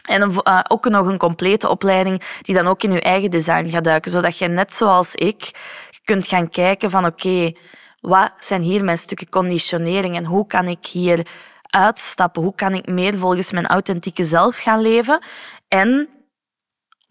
En 0.07 0.31
uh, 0.31 0.59
ook 0.67 0.89
nog 0.89 1.07
een 1.07 1.17
complete 1.17 1.69
opleiding 1.69 2.21
die 2.41 2.55
dan 2.55 2.67
ook 2.67 2.83
in 2.83 2.91
je 2.91 3.01
eigen 3.01 3.31
design 3.31 3.69
gaat 3.69 3.83
duiken, 3.83 4.11
zodat 4.11 4.37
je 4.37 4.47
net 4.47 4.73
zoals 4.73 5.15
ik 5.15 5.51
kunt 6.03 6.27
gaan 6.27 6.49
kijken 6.49 6.89
van 6.89 7.05
oké, 7.05 7.51
wat 8.01 8.31
zijn 8.39 8.61
hier 8.61 8.83
mijn 8.83 8.97
stukken 8.97 9.29
conditionering 9.29 10.15
en 10.15 10.25
hoe 10.25 10.47
kan 10.47 10.67
ik 10.67 10.85
hier 10.85 11.27
uitstappen? 11.69 12.41
Hoe 12.41 12.55
kan 12.55 12.73
ik 12.73 12.87
meer 12.87 13.17
volgens 13.17 13.51
mijn 13.51 13.67
authentieke 13.67 14.23
zelf 14.23 14.57
gaan 14.57 14.81
leven? 14.81 15.19
En 15.67 16.09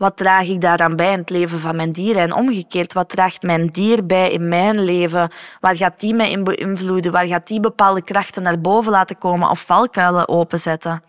wat 0.02 0.16
draag 0.16 0.48
ik 0.48 0.60
daaraan 0.60 0.96
bij 0.96 1.12
in 1.12 1.18
het 1.18 1.30
leven 1.30 1.60
van 1.60 1.76
mijn 1.76 1.92
dieren? 1.92 2.22
En 2.22 2.34
omgekeerd, 2.34 2.92
wat 2.92 3.08
draagt 3.08 3.42
mijn 3.42 3.66
dier 3.66 4.06
bij 4.06 4.30
in 4.30 4.48
mijn 4.48 4.80
leven? 4.80 5.30
Waar 5.60 5.76
gaat 5.76 6.00
die 6.00 6.14
mij 6.14 6.30
in 6.30 6.44
beïnvloeden? 6.44 7.12
Waar 7.12 7.26
gaat 7.26 7.46
die 7.46 7.60
bepaalde 7.60 8.02
krachten 8.02 8.42
naar 8.42 8.60
boven 8.60 8.92
laten 8.92 9.18
komen 9.18 9.50
of 9.50 9.60
valkuilen 9.60 10.28
openzetten? 10.28 11.02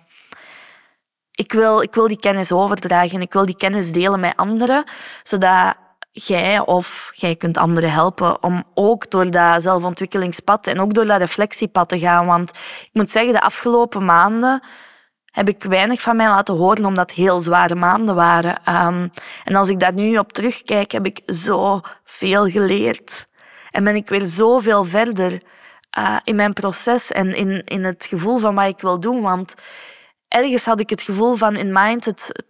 Ik 1.32 1.51
wil, 1.51 1.82
ik 1.82 1.93
wil 1.93 2.08
die 2.08 2.19
kennis 2.19 2.51
overdragen. 2.51 3.21
Ik 3.21 3.34
wil 3.34 3.45
die 3.45 3.58
kennis 3.58 3.91
delen 3.91 4.19
met 4.19 4.36
anderen, 4.36 4.84
zodat 5.23 5.75
jij 6.12 6.60
of 6.60 7.12
jij 7.15 7.36
kunt 7.36 7.58
anderen 7.58 7.91
helpen 7.91 8.43
om 8.43 8.63
ook 8.73 9.10
door 9.10 9.32
dat 9.32 9.62
zelfontwikkelingspad 9.62 10.67
en 10.67 10.79
ook 10.79 10.93
door 10.93 11.06
dat 11.06 11.19
reflectiepad 11.19 11.89
te 11.89 11.99
gaan. 11.99 12.25
Want 12.25 12.49
ik 12.82 12.89
moet 12.93 13.10
zeggen, 13.10 13.34
de 13.34 13.41
afgelopen 13.41 14.06
maanden 14.06 14.62
heb 15.33 15.49
ik 15.49 15.63
weinig 15.63 16.01
van 16.01 16.15
mij 16.15 16.27
laten 16.27 16.55
horen, 16.55 16.85
omdat 16.85 17.09
het 17.09 17.19
heel 17.19 17.39
zware 17.39 17.75
maanden 17.75 18.15
waren. 18.15 18.57
Um, 18.69 19.11
en 19.43 19.55
als 19.55 19.69
ik 19.69 19.79
daar 19.79 19.93
nu 19.93 20.17
op 20.17 20.33
terugkijk, 20.33 20.91
heb 20.91 21.05
ik 21.05 21.21
zoveel 21.25 22.49
geleerd. 22.49 23.27
En 23.71 23.83
ben 23.83 23.95
ik 23.95 24.09
weer 24.09 24.25
zoveel 24.25 24.83
verder 24.83 25.41
uh, 25.97 26.17
in 26.23 26.35
mijn 26.35 26.53
proces 26.53 27.11
en 27.11 27.35
in, 27.35 27.63
in 27.63 27.83
het 27.83 28.05
gevoel 28.05 28.37
van 28.37 28.55
wat 28.55 28.67
ik 28.67 28.81
wil 28.81 28.99
doen. 28.99 29.21
Want 29.21 29.53
ergens 30.27 30.65
had 30.65 30.79
ik 30.79 30.89
het 30.89 31.01
gevoel 31.01 31.35
van 31.35 31.55
in 31.55 31.71
mind, 31.71 32.05
het, 32.05 32.43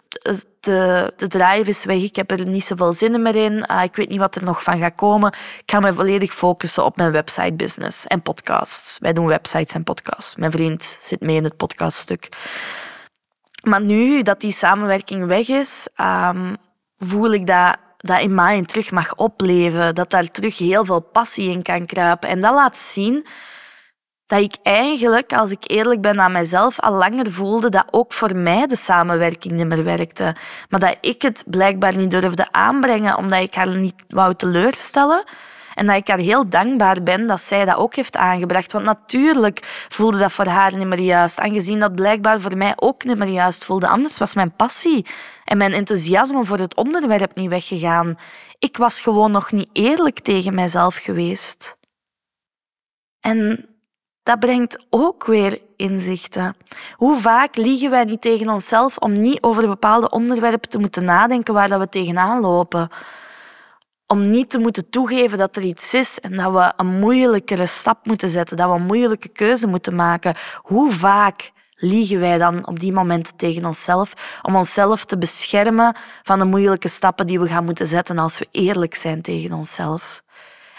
de, 0.60 1.14
de 1.18 1.28
drive 1.28 1.70
is 1.70 1.86
weg, 1.86 2.02
ik 2.02 2.16
heb 2.16 2.32
er 2.32 2.46
niet 2.46 2.64
zoveel 2.64 2.94
zin 2.94 3.22
meer 3.22 3.36
in, 3.36 3.66
uh, 3.72 3.84
ik 3.84 3.96
weet 3.96 4.10
niet 4.10 4.20
wat 4.20 4.36
er 4.36 4.44
nog 4.44 4.64
van 4.64 4.80
gaat 4.80 4.96
komen. 4.96 5.30
Ik 5.32 5.72
ga 5.72 5.80
me 5.80 5.94
volledig 5.94 6.34
focussen 6.34 6.86
op 6.86 6.98
mijn 6.98 7.12
website 7.12 7.54
business 7.54 8.08
en 8.08 8.22
podcasts. 8.22 8.98
Wij 9.00 9.14
doen 9.14 9.26
websites 9.26 9.74
en 9.74 9.84
podcasts. 9.84 10.36
Mijn 10.36 10.52
vriend 10.52 10.98
zit 11.02 11.22
mee 11.22 11.36
in 11.36 11.44
het 11.44 11.58
podcaststuk. 11.58 12.30
Maar 13.64 13.82
nu 13.82 14.22
dat 14.22 14.40
die 14.40 14.52
samenwerking 14.52 15.26
weg 15.26 15.48
is, 15.48 15.88
um, 15.98 16.56
voel 16.98 17.34
ik 17.34 17.48
dat 17.48 17.78
dat 17.98 18.22
in 18.22 18.36
mij 18.36 18.62
terug 18.62 18.92
mag 18.92 19.16
opleven, 19.16 19.96
dat 19.96 20.10
daar 20.10 20.28
terug 20.28 20.58
heel 20.58 20.86
veel 20.86 21.00
passie 21.00 21.50
in 21.50 21.62
kan 21.62 21.86
kruipen. 21.86 22.30
En 22.30 22.40
dat 22.40 22.54
laat 22.54 22.78
zien 22.78 23.26
dat 24.34 24.42
ik 24.42 24.56
eigenlijk, 24.64 25.34
als 25.34 25.52
ik 25.52 25.64
eerlijk 25.70 26.02
ben 26.02 26.20
aan 26.20 26.32
mezelf, 26.32 26.80
al 26.80 26.94
langer 26.94 27.32
voelde 27.32 27.70
dat 27.70 27.86
ook 27.92 28.14
voor 28.14 28.36
mij 28.36 28.68
de 28.68 28.76
samenwerking 28.76 29.54
niet 29.54 29.68
meer 29.68 29.84
werkte. 29.84 30.36
Maar 30.70 30.80
dat 30.80 30.98
ik 31.02 31.22
het 31.22 31.44
blijkbaar 31.46 31.98
niet 31.98 32.12
durfde 32.12 32.52
aanbrengen, 32.52 33.18
omdat 33.18 33.40
ik 33.40 33.54
haar 33.54 33.76
niet 33.76 34.04
wou 34.08 34.36
teleurstellen. 34.36 35.24
En 35.74 35.86
dat 35.86 35.96
ik 35.96 36.08
haar 36.08 36.18
heel 36.18 36.50
dankbaar 36.50 37.04
ben 37.04 37.28
dat 37.28 37.42
zij 37.42 37.66
dat 37.66 37.76
ook 37.76 37.96
heeft 37.96 38.18
aangebracht. 38.18 38.72
Want 38.72 38.86
natuurlijk 38.86 39.86
voelde 39.90 40.18
dat 40.18 40.32
voor 40.32 40.48
haar 40.48 40.78
niet 40.78 40.88
meer 40.88 41.00
juist. 41.02 41.40
Aangezien 41.40 41.80
dat 41.80 41.96
blijkbaar 41.96 42.42
voor 42.42 42.58
mij 42.58 42.74
ook 42.76 43.04
niet 43.04 43.18
meer 43.18 43.28
juist 43.28 43.66
voelde. 43.66 43.88
Anders 43.88 44.18
was 44.18 44.36
mijn 44.36 44.56
passie 44.56 45.06
en 45.46 45.58
mijn 45.58 45.74
enthousiasme 45.74 46.44
voor 46.44 46.58
het 46.60 46.76
onderwerp 46.76 47.36
niet 47.36 47.50
weggegaan. 47.50 48.16
Ik 48.60 48.78
was 48.78 49.02
gewoon 49.02 49.32
nog 49.32 49.52
niet 49.52 49.70
eerlijk 49.74 50.20
tegen 50.20 50.56
mijzelf 50.56 50.96
geweest. 50.96 51.76
En 53.20 53.68
dat 54.24 54.40
brengt 54.40 54.86
ook 54.90 55.26
weer 55.26 55.62
inzichten. 55.76 56.56
Hoe 56.94 57.22
vaak 57.22 57.56
liegen 57.56 57.90
wij 57.90 58.04
niet 58.04 58.22
tegen 58.22 58.50
onszelf 58.50 58.98
om 58.98 59.22
niet 59.22 59.42
over 59.42 59.68
bepaalde 59.68 60.10
onderwerpen 60.10 60.70
te 60.70 60.78
moeten 60.78 61.06
nadenken 61.06 61.54
waar 61.54 61.80
we 61.80 61.90
tegenaan 61.90 62.42
lopen? 62.42 62.90
Om 64.08 64.30
niet 64.30 64.50
te 64.50 64.60
moeten 64.60 64.90
toegeven 64.90 65.38
dat 65.38 65.56
er 65.56 65.64
iets 65.64 65.94
is 65.94 66.20
en 66.20 66.36
dat 66.36 66.52
we 66.52 66.74
een 66.76 67.00
moeilijkere 67.00 67.68
stap 67.68 68.06
moeten 68.06 68.30
zetten, 68.30 68.58
dat 68.58 68.70
we 68.70 68.76
een 68.76 68.86
moeilijke 68.86 69.30
keuze 69.30 69.68
moeten 69.68 69.96
maken. 69.96 70.36
Hoe 70.62 70.92
vaak 70.92 71.52
liegen 71.76 72.20
wij 72.20 72.38
dan 72.38 72.68
op 72.68 72.80
die 72.80 72.94
momenten 72.94 73.36
tegen 73.36 73.66
onszelf 73.66 74.40
om 74.42 74.56
onszelf 74.56 75.06
te 75.06 75.18
beschermen 75.18 75.96
van 76.24 76.40
de 76.40 76.46
moeilijke 76.46 76.88
stappen 76.88 77.28
die 77.28 77.40
we 77.40 77.48
gaan 77.48 77.66
moeten 77.66 77.88
zetten 77.88 78.18
als 78.18 78.40
we 78.40 78.48
eerlijk 78.52 78.96
zijn 78.96 79.22
tegen 79.22 79.54
onszelf? 79.54 80.23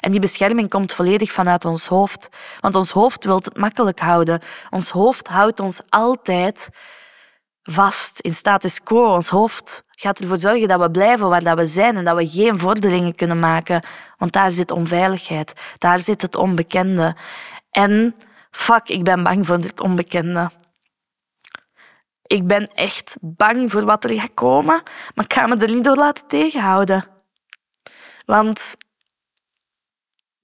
En 0.04 0.10
die 0.10 0.20
bescherming 0.20 0.68
komt 0.68 0.94
volledig 0.94 1.32
vanuit 1.32 1.64
ons 1.64 1.86
hoofd. 1.86 2.28
Want 2.60 2.74
ons 2.74 2.90
hoofd 2.90 3.24
wil 3.24 3.36
het 3.36 3.56
makkelijk 3.56 3.98
houden. 3.98 4.40
Ons 4.70 4.90
hoofd 4.90 5.28
houdt 5.28 5.60
ons 5.60 5.80
altijd 5.88 6.68
vast 7.62 8.20
in 8.20 8.34
status 8.34 8.82
quo. 8.82 9.14
Ons 9.14 9.28
hoofd 9.28 9.82
gaat 9.90 10.18
ervoor 10.18 10.36
zorgen 10.36 10.68
dat 10.68 10.80
we 10.80 10.90
blijven 10.90 11.28
waar 11.28 11.56
we 11.56 11.66
zijn 11.66 11.96
en 11.96 12.04
dat 12.04 12.16
we 12.16 12.28
geen 12.28 12.58
vorderingen 12.58 13.14
kunnen 13.14 13.38
maken. 13.38 13.82
Want 14.18 14.32
daar 14.32 14.50
zit 14.50 14.70
onveiligheid. 14.70 15.52
Daar 15.78 15.98
zit 15.98 16.22
het 16.22 16.36
onbekende. 16.36 17.16
En 17.70 18.14
fuck, 18.50 18.88
ik 18.88 19.04
ben 19.04 19.22
bang 19.22 19.46
voor 19.46 19.56
het 19.56 19.80
onbekende. 19.80 20.50
Ik 22.22 22.46
ben 22.46 22.64
echt 22.64 23.16
bang 23.20 23.70
voor 23.70 23.84
wat 23.84 24.04
er 24.04 24.20
gaat 24.20 24.34
komen, 24.34 24.82
maar 25.14 25.24
ik 25.24 25.32
ga 25.32 25.46
me 25.46 25.56
er 25.56 25.70
niet 25.70 25.84
door 25.84 25.96
laten 25.96 26.26
tegenhouden. 26.26 27.04
Want 28.26 28.76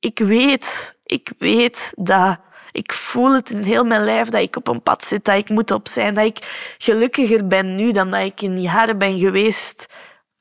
ik 0.01 0.19
weet, 0.19 0.97
ik 1.05 1.33
weet 1.39 1.93
dat 1.97 2.39
ik 2.73 2.93
voel 2.93 3.35
het 3.35 3.51
in 3.51 3.63
heel 3.63 3.85
mijn 3.85 4.05
lijf 4.05 4.29
dat 4.29 4.41
ik 4.41 4.57
op 4.57 4.69
een 4.69 4.83
pad 4.83 5.05
zit, 5.05 5.25
dat 5.25 5.37
ik 5.37 5.49
moet 5.49 5.71
op 5.71 5.89
zijn, 5.89 6.15
dat 6.15 6.25
ik 6.25 6.75
gelukkiger 6.79 7.47
ben 7.47 7.75
nu 7.75 7.93
dan 7.93 8.11
dat 8.11 8.21
ik 8.21 8.41
in 8.41 8.61
jaren 8.61 8.99
ben 8.99 9.19
geweest. 9.19 9.87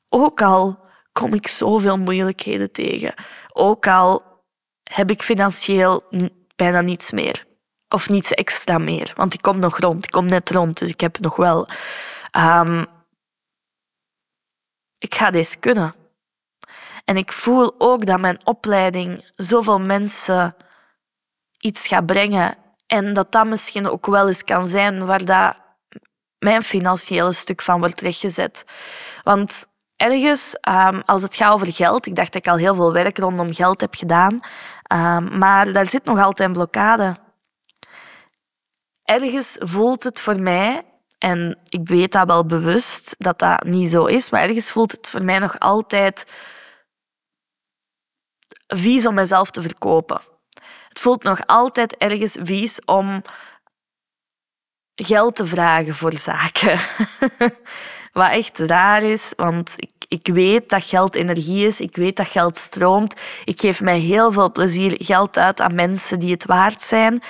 Ook 0.08 0.42
al 0.42 0.78
kom 1.12 1.34
ik 1.34 1.48
zoveel 1.48 1.98
moeilijkheden 1.98 2.72
tegen. 2.72 3.14
Ook 3.52 3.86
al 3.86 4.22
heb 4.82 5.10
ik 5.10 5.22
financieel 5.22 6.04
bijna 6.56 6.80
niets 6.80 7.10
meer. 7.10 7.48
Of 7.88 8.08
niets 8.08 8.30
extra 8.30 8.78
meer, 8.78 9.12
want 9.16 9.34
ik 9.34 9.42
kom 9.42 9.58
nog 9.58 9.78
rond. 9.78 10.04
Ik 10.04 10.10
kom 10.10 10.26
net 10.26 10.50
rond, 10.50 10.78
dus 10.78 10.88
ik 10.88 11.00
heb 11.00 11.18
nog 11.18 11.36
wel. 11.36 11.68
Um, 12.38 12.86
ik 14.98 15.14
ga 15.14 15.30
deze 15.30 15.58
kunnen. 15.58 15.94
En 17.10 17.16
ik 17.16 17.32
voel 17.32 17.74
ook 17.78 18.06
dat 18.06 18.20
mijn 18.20 18.38
opleiding 18.44 19.30
zoveel 19.36 19.80
mensen 19.80 20.56
iets 21.58 21.86
gaat 21.86 22.06
brengen. 22.06 22.54
En 22.86 23.12
dat 23.12 23.32
dat 23.32 23.46
misschien 23.46 23.88
ook 23.88 24.06
wel 24.06 24.26
eens 24.26 24.44
kan 24.44 24.66
zijn 24.66 25.06
waar 25.06 25.24
dat 25.24 25.56
mijn 26.38 26.62
financiële 26.62 27.32
stuk 27.32 27.62
van 27.62 27.78
wordt 27.78 28.00
rechtgezet. 28.00 28.64
Want 29.22 29.66
ergens, 29.96 30.56
um, 30.68 31.02
als 31.06 31.22
het 31.22 31.34
gaat 31.34 31.52
over 31.52 31.72
geld, 31.72 32.06
ik 32.06 32.14
dacht 32.14 32.32
dat 32.32 32.46
ik 32.46 32.52
al 32.52 32.56
heel 32.56 32.74
veel 32.74 32.92
werk 32.92 33.18
rondom 33.18 33.54
geld 33.54 33.80
heb 33.80 33.94
gedaan, 33.94 34.40
um, 34.92 35.38
maar 35.38 35.72
daar 35.72 35.88
zit 35.88 36.04
nog 36.04 36.18
altijd 36.18 36.48
een 36.48 36.54
blokkade. 36.54 37.16
Ergens 39.04 39.56
voelt 39.58 40.02
het 40.02 40.20
voor 40.20 40.40
mij, 40.40 40.82
en 41.18 41.58
ik 41.68 41.88
weet 41.88 42.12
dat 42.12 42.26
wel 42.26 42.46
bewust 42.46 43.14
dat 43.18 43.38
dat 43.38 43.64
niet 43.64 43.90
zo 43.90 44.04
is, 44.04 44.30
maar 44.30 44.42
ergens 44.42 44.70
voelt 44.70 44.92
het 44.92 45.08
voor 45.08 45.24
mij 45.24 45.38
nog 45.38 45.58
altijd 45.58 46.24
vies 48.76 49.06
om 49.06 49.14
mezelf 49.14 49.50
te 49.50 49.62
verkopen. 49.62 50.20
Het 50.88 50.98
voelt 50.98 51.22
nog 51.22 51.46
altijd 51.46 51.96
ergens 51.96 52.36
vies 52.42 52.80
om 52.84 53.22
geld 54.94 55.36
te 55.36 55.46
vragen 55.46 55.94
voor 55.94 56.16
zaken. 56.16 56.80
Wat 58.12 58.30
echt 58.30 58.58
raar 58.58 59.02
is, 59.02 59.32
want 59.36 59.72
ik, 59.76 59.90
ik 60.08 60.34
weet 60.34 60.68
dat 60.68 60.84
geld 60.84 61.14
energie 61.14 61.66
is, 61.66 61.80
ik 61.80 61.96
weet 61.96 62.16
dat 62.16 62.28
geld 62.28 62.56
stroomt. 62.56 63.20
Ik 63.44 63.60
geef 63.60 63.80
mij 63.80 63.98
heel 63.98 64.32
veel 64.32 64.52
plezier 64.52 64.94
geld 64.98 65.38
uit 65.38 65.60
aan 65.60 65.74
mensen 65.74 66.18
die 66.18 66.32
het 66.32 66.46
waard 66.46 66.82
zijn. 66.82 67.22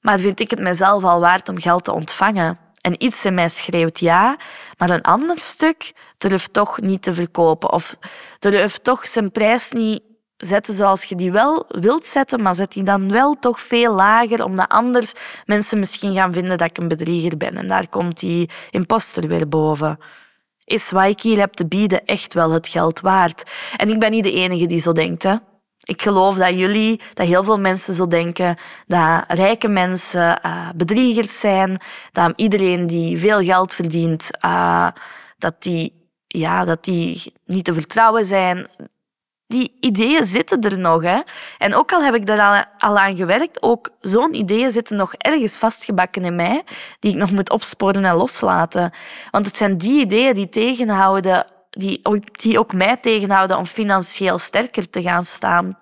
Maar 0.00 0.18
vind 0.18 0.40
ik 0.40 0.50
het 0.50 0.60
mezelf 0.60 1.04
al 1.04 1.20
waard 1.20 1.48
om 1.48 1.60
geld 1.60 1.84
te 1.84 1.92
ontvangen? 1.92 2.58
En 2.80 3.04
iets 3.04 3.24
in 3.24 3.34
mij 3.34 3.48
schreeuwt 3.48 3.98
ja, 3.98 4.36
maar 4.78 4.90
een 4.90 5.02
ander 5.02 5.38
stuk 5.38 5.92
durft 6.16 6.52
toch 6.52 6.80
niet 6.80 7.02
te 7.02 7.14
verkopen 7.14 7.72
of 7.72 7.96
durft 8.38 8.84
toch 8.84 9.06
zijn 9.06 9.30
prijs 9.30 9.72
niet 9.72 10.02
zetten 10.44 10.74
zoals 10.74 11.04
je 11.04 11.14
die 11.14 11.32
wel 11.32 11.64
wilt 11.68 12.06
zetten, 12.06 12.42
maar 12.42 12.54
zet 12.54 12.72
die 12.72 12.82
dan 12.82 13.10
wel 13.10 13.36
toch 13.40 13.60
veel 13.60 13.94
lager, 13.94 14.44
omdat 14.44 14.68
anders 14.68 15.12
mensen 15.46 15.78
misschien 15.78 16.14
gaan 16.14 16.32
vinden 16.32 16.58
dat 16.58 16.70
ik 16.70 16.78
een 16.78 16.88
bedrieger 16.88 17.36
ben. 17.36 17.56
En 17.56 17.68
daar 17.68 17.88
komt 17.88 18.20
die 18.20 18.50
imposter 18.70 19.28
weer 19.28 19.48
boven. 19.48 19.98
Is 20.64 20.90
wat 20.90 21.06
ik 21.06 21.20
hier 21.20 21.38
heb 21.38 21.52
te 21.52 21.66
bieden 21.66 22.04
echt 22.04 22.34
wel 22.34 22.50
het 22.50 22.68
geld 22.68 23.00
waard? 23.00 23.50
En 23.76 23.90
ik 23.90 23.98
ben 23.98 24.10
niet 24.10 24.24
de 24.24 24.32
enige 24.32 24.66
die 24.66 24.80
zo 24.80 24.92
denkt. 24.92 25.22
Hè? 25.22 25.36
Ik 25.82 26.02
geloof 26.02 26.36
dat 26.36 26.58
jullie, 26.58 27.00
dat 27.14 27.26
heel 27.26 27.44
veel 27.44 27.58
mensen 27.58 27.94
zo 27.94 28.06
denken, 28.06 28.56
dat 28.86 29.24
rijke 29.28 29.68
mensen 29.68 30.40
uh, 30.46 30.68
bedriegers 30.74 31.40
zijn, 31.40 31.80
dat 32.12 32.32
iedereen 32.36 32.86
die 32.86 33.18
veel 33.18 33.42
geld 33.42 33.74
verdient, 33.74 34.28
uh, 34.44 34.88
dat 35.38 35.62
die, 35.62 36.10
ja, 36.26 36.64
dat 36.64 36.84
die 36.84 37.32
niet 37.44 37.64
te 37.64 37.74
vertrouwen 37.74 38.26
zijn 38.26 38.68
die 39.52 39.76
ideeën 39.80 40.24
zitten 40.24 40.60
er 40.60 40.78
nog. 40.78 41.02
Hè. 41.02 41.20
En 41.58 41.74
ook 41.74 41.92
al 41.92 42.02
heb 42.02 42.14
ik 42.14 42.26
daar 42.26 42.66
al, 42.78 42.98
aan 42.98 43.16
gewerkt, 43.16 43.62
ook 43.62 43.90
zo'n 44.00 44.34
ideeën 44.34 44.70
zitten 44.70 44.96
nog 44.96 45.14
ergens 45.14 45.58
vastgebakken 45.58 46.24
in 46.24 46.36
mij, 46.36 46.64
die 47.00 47.12
ik 47.12 47.18
nog 47.18 47.30
moet 47.30 47.50
opsporen 47.50 48.04
en 48.04 48.14
loslaten. 48.14 48.90
Want 49.30 49.46
het 49.46 49.56
zijn 49.56 49.78
die 49.78 50.00
ideeën 50.00 50.34
die 50.34 50.48
tegenhouden, 50.48 51.46
die, 51.70 52.02
die 52.32 52.58
ook 52.58 52.72
mij 52.72 52.96
tegenhouden 52.96 53.56
om 53.56 53.66
financieel 53.66 54.38
sterker 54.38 54.90
te 54.90 55.02
gaan 55.02 55.24
staan. 55.24 55.78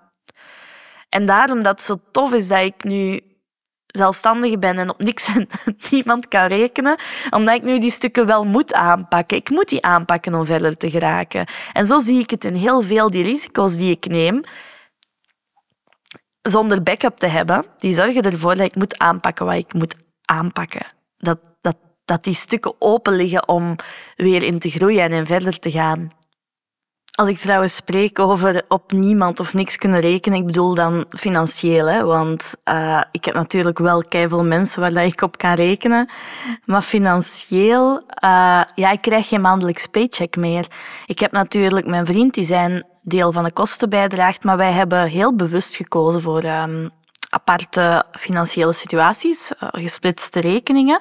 En 1.09 1.25
daarom 1.25 1.63
dat 1.63 1.77
het 1.77 1.81
zo 1.81 1.95
tof 2.11 2.33
is 2.33 2.47
dat 2.47 2.59
ik 2.59 2.83
nu 2.83 3.19
zelfstandige 3.91 4.59
ben 4.59 4.77
en 4.77 4.89
op 4.89 5.03
niks 5.03 5.27
en 5.27 5.47
niemand 5.91 6.27
kan 6.27 6.47
rekenen, 6.47 6.99
omdat 7.29 7.55
ik 7.55 7.63
nu 7.63 7.79
die 7.79 7.91
stukken 7.91 8.25
wel 8.25 8.43
moet 8.43 8.73
aanpakken. 8.73 9.37
Ik 9.37 9.49
moet 9.49 9.69
die 9.69 9.83
aanpakken 9.85 10.33
om 10.33 10.45
verder 10.45 10.77
te 10.77 10.89
geraken. 10.89 11.45
En 11.73 11.85
zo 11.85 11.99
zie 11.99 12.19
ik 12.19 12.29
het 12.29 12.45
in 12.45 12.55
heel 12.55 12.81
veel 12.81 13.09
die 13.09 13.23
risico's 13.23 13.75
die 13.75 13.91
ik 13.91 14.05
neem, 14.05 14.41
zonder 16.41 16.83
backup 16.83 17.17
te 17.17 17.27
hebben, 17.27 17.65
die 17.77 17.93
zorgen 17.93 18.21
ervoor 18.21 18.55
dat 18.55 18.65
ik 18.65 18.75
moet 18.75 18.97
aanpakken 18.97 19.45
wat 19.45 19.55
ik 19.55 19.73
moet 19.73 19.95
aanpakken. 20.25 20.85
Dat, 21.17 21.39
dat, 21.61 21.77
dat 22.05 22.23
die 22.23 22.33
stukken 22.33 22.75
open 22.79 23.13
liggen 23.13 23.47
om 23.47 23.75
weer 24.15 24.43
in 24.43 24.59
te 24.59 24.69
groeien 24.69 25.11
en 25.11 25.25
verder 25.25 25.59
te 25.59 25.71
gaan. 25.71 26.09
Als 27.11 27.29
ik 27.29 27.37
trouwens 27.37 27.75
spreek 27.75 28.19
over 28.19 28.63
op 28.67 28.91
niemand 28.91 29.39
of 29.39 29.53
niks 29.53 29.75
kunnen 29.75 29.99
rekenen, 29.99 30.39
ik 30.39 30.45
bedoel 30.45 30.75
dan 30.75 31.05
financieel. 31.09 31.85
Hè? 31.85 32.03
Want 32.03 32.53
uh, 32.65 33.01
ik 33.11 33.25
heb 33.25 33.33
natuurlijk 33.33 33.79
wel 33.79 34.03
veel 34.09 34.43
mensen 34.43 34.81
waar 34.81 35.05
ik 35.05 35.21
op 35.21 35.37
kan 35.37 35.53
rekenen. 35.53 36.09
Maar 36.65 36.81
financieel, 36.81 37.95
uh, 37.95 38.61
ja, 38.75 38.91
ik 38.91 39.01
krijg 39.01 39.27
geen 39.27 39.41
maandelijks 39.41 39.87
paycheck 39.87 40.35
meer. 40.35 40.67
Ik 41.05 41.19
heb 41.19 41.31
natuurlijk 41.31 41.85
mijn 41.85 42.05
vriend 42.05 42.33
die 42.33 42.45
zijn 42.45 42.85
deel 43.01 43.31
van 43.31 43.43
de 43.43 43.51
kosten 43.51 43.89
bijdraagt, 43.89 44.43
maar 44.43 44.57
wij 44.57 44.71
hebben 44.71 45.05
heel 45.05 45.35
bewust 45.35 45.75
gekozen 45.75 46.21
voor 46.21 46.43
um, 46.43 46.89
aparte 47.33 48.05
financiële 48.11 48.73
situaties, 48.73 49.51
eh, 49.59 49.67
gesplitste 49.71 50.39
rekeningen. 50.39 50.99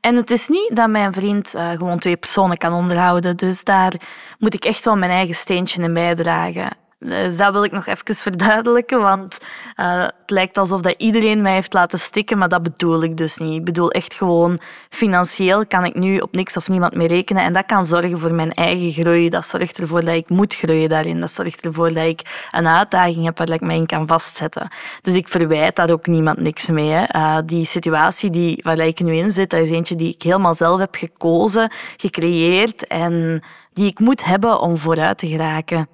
En 0.00 0.16
het 0.16 0.30
is 0.30 0.48
niet 0.48 0.76
dat 0.76 0.88
mijn 0.88 1.12
vriend 1.12 1.54
uh, 1.54 1.70
gewoon 1.70 1.98
twee 1.98 2.16
personen 2.16 2.56
kan 2.56 2.72
onderhouden, 2.72 3.36
dus 3.36 3.64
daar 3.64 3.92
moet 4.38 4.54
ik 4.54 4.64
echt 4.64 4.84
wel 4.84 4.96
mijn 4.96 5.10
eigen 5.10 5.34
steentje 5.34 5.82
in 5.82 5.94
bijdragen. 5.94 6.83
Dus 7.04 7.36
dat 7.36 7.52
wil 7.52 7.64
ik 7.64 7.72
nog 7.72 7.86
even 7.86 8.14
verduidelijken, 8.14 9.00
want 9.00 9.38
uh, 9.80 10.02
het 10.02 10.30
lijkt 10.30 10.58
alsof 10.58 10.80
dat 10.80 10.94
iedereen 10.98 11.42
mij 11.42 11.52
heeft 11.54 11.72
laten 11.72 11.98
stikken, 11.98 12.38
maar 12.38 12.48
dat 12.48 12.62
bedoel 12.62 13.02
ik 13.02 13.16
dus 13.16 13.36
niet. 13.36 13.58
Ik 13.58 13.64
bedoel 13.64 13.90
echt 13.90 14.14
gewoon 14.14 14.58
financieel 14.88 15.66
kan 15.66 15.84
ik 15.84 15.94
nu 15.94 16.18
op 16.18 16.34
niks 16.34 16.56
of 16.56 16.68
niemand 16.68 16.94
meer 16.94 17.06
rekenen 17.06 17.42
en 17.42 17.52
dat 17.52 17.66
kan 17.66 17.84
zorgen 17.84 18.18
voor 18.18 18.34
mijn 18.34 18.52
eigen 18.52 18.92
groei. 18.92 19.28
Dat 19.28 19.46
zorgt 19.46 19.78
ervoor 19.78 20.04
dat 20.04 20.14
ik 20.14 20.28
moet 20.28 20.54
groeien 20.54 20.88
daarin. 20.88 21.20
Dat 21.20 21.32
zorgt 21.32 21.64
ervoor 21.64 21.92
dat 21.92 22.06
ik 22.06 22.48
een 22.50 22.66
uitdaging 22.66 23.24
heb 23.24 23.38
waar 23.38 23.50
ik 23.50 23.60
mij 23.60 23.76
in 23.76 23.86
kan 23.86 24.06
vastzetten. 24.06 24.68
Dus 25.00 25.14
ik 25.14 25.28
verwijt 25.28 25.76
daar 25.76 25.90
ook 25.90 26.06
niemand 26.06 26.38
niks 26.38 26.66
mee. 26.66 26.90
Hè. 26.90 27.04
Uh, 27.16 27.38
die 27.46 27.64
situatie 27.64 28.30
die, 28.30 28.60
waar 28.62 28.78
ik 28.78 29.00
nu 29.00 29.14
in 29.14 29.32
zit, 29.32 29.50
dat 29.50 29.60
is 29.60 29.70
eentje 29.70 29.96
die 29.96 30.14
ik 30.14 30.22
helemaal 30.22 30.54
zelf 30.54 30.78
heb 30.80 30.94
gekozen, 30.94 31.72
gecreëerd 31.96 32.86
en 32.86 33.44
die 33.72 33.86
ik 33.86 33.98
moet 33.98 34.24
hebben 34.24 34.60
om 34.60 34.76
vooruit 34.76 35.18
te 35.18 35.28
geraken. 35.28 35.88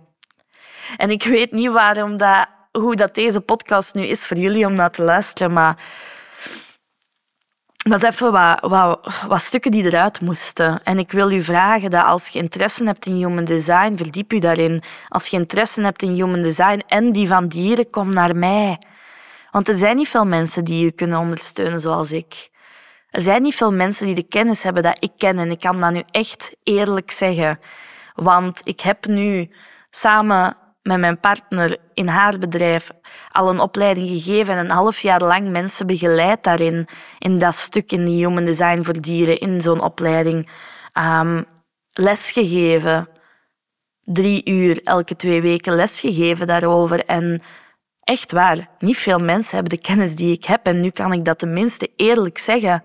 En 0.96 1.10
ik 1.10 1.22
weet 1.22 1.52
niet 1.52 1.70
waarom 1.70 2.16
dat, 2.16 2.46
hoe 2.72 2.96
dat 2.96 3.14
deze 3.14 3.40
podcast 3.40 3.94
nu 3.94 4.02
is 4.02 4.26
voor 4.26 4.36
jullie 4.36 4.66
om 4.66 4.74
naar 4.74 4.90
te 4.90 5.02
luisteren, 5.02 5.52
maar 5.52 5.76
is 7.84 8.02
even 8.02 8.32
wat, 8.32 8.60
wat, 8.60 9.14
wat, 9.26 9.40
stukken 9.40 9.70
die 9.70 9.84
eruit 9.84 10.20
moesten. 10.20 10.80
En 10.82 10.98
ik 10.98 11.12
wil 11.12 11.32
u 11.32 11.42
vragen 11.42 11.90
dat 11.90 12.04
als 12.04 12.28
je 12.28 12.38
interesse 12.38 12.84
hebt 12.84 13.06
in 13.06 13.14
human 13.14 13.44
design, 13.44 13.96
verdiep 13.96 14.32
u 14.32 14.38
daarin. 14.38 14.82
Als 15.08 15.26
je 15.26 15.36
interesse 15.36 15.82
hebt 15.82 16.02
in 16.02 16.12
human 16.12 16.42
design 16.42 16.82
en 16.86 17.12
die 17.12 17.28
van 17.28 17.48
dieren, 17.48 17.90
kom 17.90 18.10
naar 18.10 18.36
mij. 18.36 18.78
Want 19.50 19.68
er 19.68 19.76
zijn 19.76 19.96
niet 19.96 20.08
veel 20.08 20.26
mensen 20.26 20.64
die 20.64 20.84
je 20.84 20.92
kunnen 20.92 21.18
ondersteunen 21.18 21.80
zoals 21.80 22.12
ik. 22.12 22.50
Er 23.10 23.22
zijn 23.22 23.42
niet 23.42 23.54
veel 23.54 23.72
mensen 23.72 24.06
die 24.06 24.14
de 24.14 24.28
kennis 24.28 24.62
hebben 24.62 24.82
dat 24.82 24.96
ik 24.98 25.12
ken. 25.16 25.38
En 25.38 25.50
ik 25.50 25.60
kan 25.60 25.80
dat 25.80 25.92
nu 25.92 26.02
echt 26.10 26.52
eerlijk 26.62 27.10
zeggen. 27.10 27.60
Want 28.14 28.60
ik 28.62 28.80
heb 28.80 29.06
nu 29.06 29.50
samen 29.90 30.56
met 30.82 30.98
mijn 30.98 31.20
partner 31.20 31.78
in 31.92 32.08
haar 32.08 32.38
bedrijf 32.38 32.90
al 33.28 33.50
een 33.50 33.60
opleiding 33.60 34.08
gegeven 34.08 34.54
en 34.54 34.64
een 34.64 34.70
half 34.70 34.98
jaar 34.98 35.20
lang 35.20 35.50
mensen 35.50 35.86
begeleid 35.86 36.42
daarin, 36.42 36.88
in 37.18 37.38
dat 37.38 37.56
stuk 37.56 37.92
in 37.92 38.06
human 38.06 38.44
design 38.44 38.82
voor 38.82 39.00
dieren, 39.00 39.38
in 39.38 39.60
zo'n 39.60 39.80
opleiding. 39.80 40.48
Um, 40.98 41.44
lesgegeven, 41.92 43.08
drie 44.00 44.50
uur 44.50 44.80
elke 44.84 45.16
twee 45.16 45.42
weken 45.42 45.74
lesgegeven 45.74 46.46
daarover. 46.46 47.04
En 47.04 47.42
echt 48.00 48.32
waar, 48.32 48.68
niet 48.78 48.96
veel 48.96 49.18
mensen 49.18 49.54
hebben 49.54 49.76
de 49.76 49.82
kennis 49.82 50.14
die 50.14 50.32
ik 50.32 50.44
heb. 50.44 50.66
En 50.66 50.80
nu 50.80 50.90
kan 50.90 51.12
ik 51.12 51.24
dat 51.24 51.38
tenminste 51.38 51.90
eerlijk 51.96 52.38
zeggen. 52.38 52.82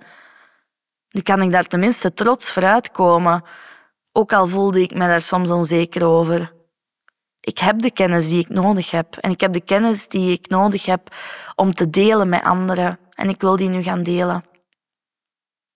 Nu 1.10 1.22
kan 1.22 1.42
ik 1.42 1.52
daar 1.52 1.68
tenminste 1.68 2.14
trots 2.14 2.52
voor 2.52 2.64
uitkomen. 2.64 3.44
Ook 4.12 4.34
al 4.34 4.48
voelde 4.48 4.82
ik 4.82 4.94
me 4.94 5.00
daar 5.00 5.22
soms 5.22 5.52
onzeker 5.52 6.06
over 6.06 6.55
ik 7.46 7.58
heb 7.58 7.80
de 7.80 7.92
kennis 7.92 8.28
die 8.28 8.40
ik 8.40 8.50
nodig 8.50 8.92
heb. 8.92 9.16
En 9.16 9.32
ik 9.32 9.42
heb 9.42 9.54
de 9.54 9.62
kennis 9.62 10.08
die 10.08 10.32
ik 10.32 10.48
nodig 10.48 10.86
heb 10.86 11.16
om 11.56 11.74
te 11.74 11.90
delen 11.90 12.30
met 12.30 12.44
anderen. 12.44 13.00
En 13.14 13.30
ik 13.30 13.42
wil 13.42 13.56
die 13.56 13.70
nu 13.70 13.82
gaan 13.84 14.04
delen. 14.04 14.46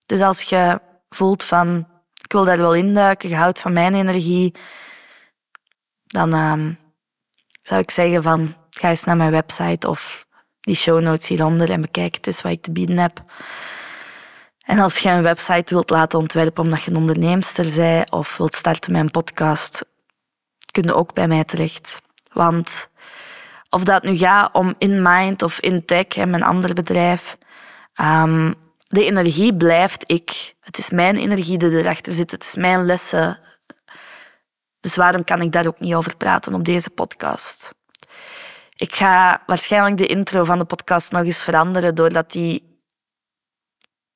Dus 0.06 0.22
als 0.22 0.42
je 0.42 0.82
voelt 1.10 1.44
van, 1.44 1.88
ik 2.24 2.32
wil 2.32 2.44
daar 2.44 2.58
wel 2.58 2.76
induiken, 2.76 3.30
je 3.30 3.36
houdt 3.36 3.60
van 3.60 3.74
mijn 3.74 3.94
energie, 3.94 4.56
dan 6.06 6.36
uh, 6.36 6.76
zou 7.62 7.82
ik 7.82 7.92
zeggen 7.92 8.24
van, 8.24 8.56
ga 8.70 8.90
eens 8.90 9.04
naar 9.04 9.18
mijn 9.18 9.32
website 9.32 9.88
of 9.88 10.26
die 10.60 10.76
show 10.76 11.02
notes 11.02 11.28
hieronder 11.28 11.72
en 11.72 11.82
bekijk 11.82 12.16
het 12.16 12.28
eens 12.28 12.42
wat 12.42 12.52
ik 12.52 12.62
te 12.62 12.72
bieden 12.72 12.98
heb. 12.98 13.24
En 14.66 14.80
als 14.80 15.00
je 15.00 15.10
een 15.10 15.24
website 15.24 15.74
wilt 15.74 15.90
laten 15.90 16.20
ontwerpen 16.20 16.64
omdat 16.64 16.84
je 16.84 16.92
een 16.92 16.98
onderneemster 16.98 17.76
bent 17.76 18.12
of 18.12 18.38
wilt 18.38 18.56
starten 18.56 18.92
met 18.92 19.02
een 19.02 19.12
podcast, 19.12 19.89
kun 20.72 20.84
je 20.84 20.94
ook 20.94 21.14
bij 21.14 21.28
mij 21.28 21.44
terecht. 21.44 22.02
Want 22.34 22.90
of 23.70 23.84
dat 23.84 24.04
nu 24.04 24.18
gaat 24.18 24.54
om 24.54 24.76
InMind 24.78 25.42
of 25.42 25.60
InTech, 25.60 26.16
mijn 26.16 26.44
andere 26.44 26.74
bedrijf, 26.74 27.38
Ehm, 28.00 28.54
de 28.88 29.06
energie 29.06 29.56
blijft 29.56 30.04
ik. 30.06 30.56
Het 30.60 30.78
is 30.78 30.90
mijn 30.90 31.16
energie 31.18 31.58
die 31.58 31.70
erachter 31.70 32.14
zit. 32.14 32.32
Het 32.32 32.44
is 32.44 32.56
mijn 32.56 32.86
lessen. 32.86 33.40
Dus 34.80 34.96
waarom 34.96 35.24
kan 35.24 35.42
ik 35.42 35.52
daar 35.52 35.68
ook 35.68 35.80
niet 35.80 35.94
over 35.94 36.16
praten 36.18 36.54
op 36.54 36.66
deze 36.66 36.90
podcast? 36.90 37.74
Ik 38.76 38.96
ga 38.96 39.44
waarschijnlijk 39.46 39.98
de 39.98 40.06
intro 40.06 40.44
van 40.44 40.58
de 40.58 40.66
podcast 40.66 41.12
nog 41.12 41.24
eens 41.24 41.44
veranderen, 41.44 41.96
doordat 41.96 42.32
die, 42.32 42.82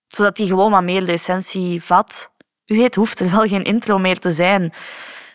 zodat 0.08 0.36
die 0.36 0.48
gewoon 0.48 0.72
wat 0.72 0.84
meer 0.84 1.06
de 1.06 1.12
essentie 1.12 1.84
vat. 1.84 2.32
U 2.66 2.78
weet, 2.78 2.96
hoeft 2.96 3.20
er 3.20 3.32
wel 3.32 3.48
geen 3.48 3.64
intro 3.64 3.98
meer 3.98 4.20
te 4.20 4.32
zijn, 4.32 4.74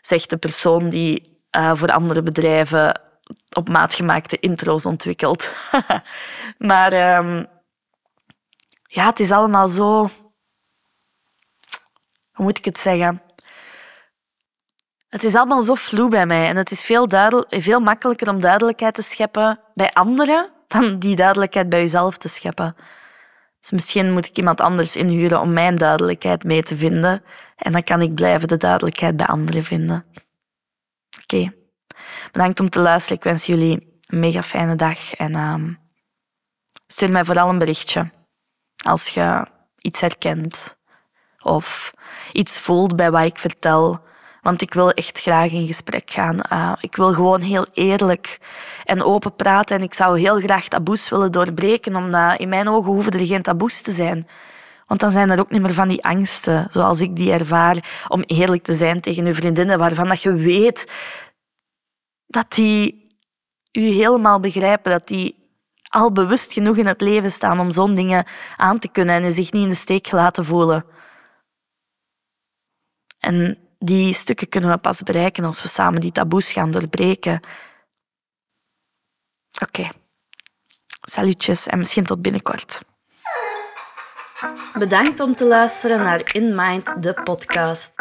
zegt 0.08 0.30
de 0.30 0.36
persoon 0.36 0.88
die 0.88 1.38
uh, 1.56 1.72
voor 1.74 1.88
andere 1.88 2.22
bedrijven 2.22 3.00
op 3.56 3.68
maat 3.68 3.94
gemaakte 3.94 4.38
intro's 4.38 4.86
ontwikkelt. 4.86 5.52
maar 6.70 7.16
um, 7.16 7.46
ja, 8.82 9.06
het 9.06 9.20
is 9.20 9.30
allemaal 9.30 9.68
zo. 9.68 10.10
Hoe 12.32 12.44
moet 12.44 12.58
ik 12.58 12.64
het 12.64 12.78
zeggen? 12.78 13.22
Het 15.08 15.24
is 15.24 15.34
allemaal 15.34 15.62
zo 15.62 15.74
vloe 15.74 16.08
bij 16.08 16.26
mij 16.26 16.48
en 16.48 16.56
het 16.56 16.70
is 16.70 16.82
veel, 16.84 17.08
veel 17.48 17.80
makkelijker 17.80 18.28
om 18.28 18.40
duidelijkheid 18.40 18.94
te 18.94 19.02
scheppen 19.02 19.60
bij 19.74 19.92
anderen 19.92 20.50
dan 20.66 20.98
die 20.98 21.16
duidelijkheid 21.16 21.68
bij 21.68 21.80
jezelf 21.80 22.16
te 22.16 22.28
scheppen. 22.28 22.76
Dus 23.68 23.78
misschien 23.78 24.12
moet 24.12 24.26
ik 24.26 24.36
iemand 24.36 24.60
anders 24.60 24.96
inhuren 24.96 25.40
om 25.40 25.52
mijn 25.52 25.76
duidelijkheid 25.76 26.44
mee 26.44 26.62
te 26.62 26.76
vinden 26.76 27.22
en 27.56 27.72
dan 27.72 27.84
kan 27.84 28.00
ik 28.00 28.14
blijven 28.14 28.48
de 28.48 28.56
duidelijkheid 28.56 29.16
bij 29.16 29.26
anderen 29.26 29.64
vinden. 29.64 30.04
Oké. 31.22 31.52
Bedankt 32.32 32.60
om 32.60 32.70
te 32.70 32.80
luisteren. 32.80 33.16
Ik 33.16 33.24
wens 33.24 33.46
jullie 33.46 34.00
een 34.06 34.18
mega 34.18 34.42
fijne 34.42 34.76
dag 34.76 35.14
en 35.14 35.36
uh, 35.36 35.64
stuur 36.86 37.10
mij 37.10 37.24
vooral 37.24 37.48
een 37.48 37.58
berichtje 37.58 38.10
als 38.84 39.08
je 39.08 39.46
iets 39.80 40.00
herkent 40.00 40.76
of 41.38 41.92
iets 42.32 42.60
voelt 42.60 42.96
bij 42.96 43.10
wat 43.10 43.24
ik 43.24 43.38
vertel. 43.38 44.06
Want 44.48 44.60
ik 44.60 44.74
wil 44.74 44.90
echt 44.90 45.20
graag 45.20 45.50
in 45.50 45.66
gesprek 45.66 46.10
gaan. 46.10 46.40
Uh, 46.52 46.72
ik 46.80 46.96
wil 46.96 47.12
gewoon 47.12 47.40
heel 47.40 47.66
eerlijk 47.72 48.38
en 48.84 49.02
open 49.02 49.34
praten. 49.34 49.76
En 49.76 49.82
ik 49.82 49.94
zou 49.94 50.18
heel 50.18 50.40
graag 50.40 50.68
taboes 50.68 51.08
willen 51.08 51.32
doorbreken, 51.32 51.96
omdat 51.96 52.38
in 52.38 52.48
mijn 52.48 52.68
ogen 52.68 52.92
hoeven 52.92 53.12
er 53.12 53.26
geen 53.26 53.42
taboes 53.42 53.80
te 53.80 53.92
zijn. 53.92 54.26
Want 54.86 55.00
dan 55.00 55.10
zijn 55.10 55.30
er 55.30 55.40
ook 55.40 55.50
niet 55.50 55.62
meer 55.62 55.74
van 55.74 55.88
die 55.88 56.04
angsten, 56.04 56.68
zoals 56.70 57.00
ik 57.00 57.16
die 57.16 57.32
ervaar, 57.32 58.04
om 58.08 58.22
eerlijk 58.22 58.62
te 58.62 58.74
zijn 58.74 59.00
tegen 59.00 59.26
uw 59.26 59.34
vriendinnen, 59.34 59.78
waarvan 59.78 60.08
dat 60.08 60.22
je 60.22 60.34
weet 60.34 60.92
dat 62.26 62.52
die 62.52 63.10
u 63.72 63.86
helemaal 63.86 64.40
begrijpen, 64.40 64.90
dat 64.90 65.08
die 65.08 65.36
al 65.88 66.12
bewust 66.12 66.52
genoeg 66.52 66.76
in 66.76 66.86
het 66.86 67.00
leven 67.00 67.32
staan 67.32 67.60
om 67.60 67.72
zo'n 67.72 67.94
dingen 67.94 68.24
aan 68.56 68.78
te 68.78 68.88
kunnen 68.88 69.22
en 69.22 69.32
zich 69.32 69.52
niet 69.52 69.62
in 69.62 69.68
de 69.68 69.74
steek 69.74 70.10
laten 70.10 70.44
voelen. 70.44 70.84
En 73.18 73.67
die 73.78 74.12
stukken 74.12 74.48
kunnen 74.48 74.70
we 74.70 74.76
pas 74.76 75.02
bereiken 75.02 75.44
als 75.44 75.62
we 75.62 75.68
samen 75.68 76.00
die 76.00 76.12
taboes 76.12 76.52
gaan 76.52 76.70
doorbreken. 76.70 77.40
Oké. 79.62 79.90
Salutjes 81.00 81.66
en 81.66 81.78
misschien 81.78 82.04
tot 82.04 82.22
binnenkort. 82.22 82.80
Bedankt 84.78 85.20
om 85.20 85.34
te 85.34 85.44
luisteren 85.44 85.98
naar 85.98 86.34
In 86.34 86.54
Mind, 86.54 87.02
de 87.02 87.14
podcast. 87.24 87.92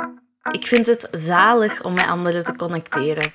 Ik 0.52 0.68
vind 0.68 0.86
het 0.86 1.08
zalig 1.12 1.84
om 1.84 1.94
met 1.94 2.06
anderen 2.06 2.44
te 2.44 2.56
connecteren. 2.56 3.32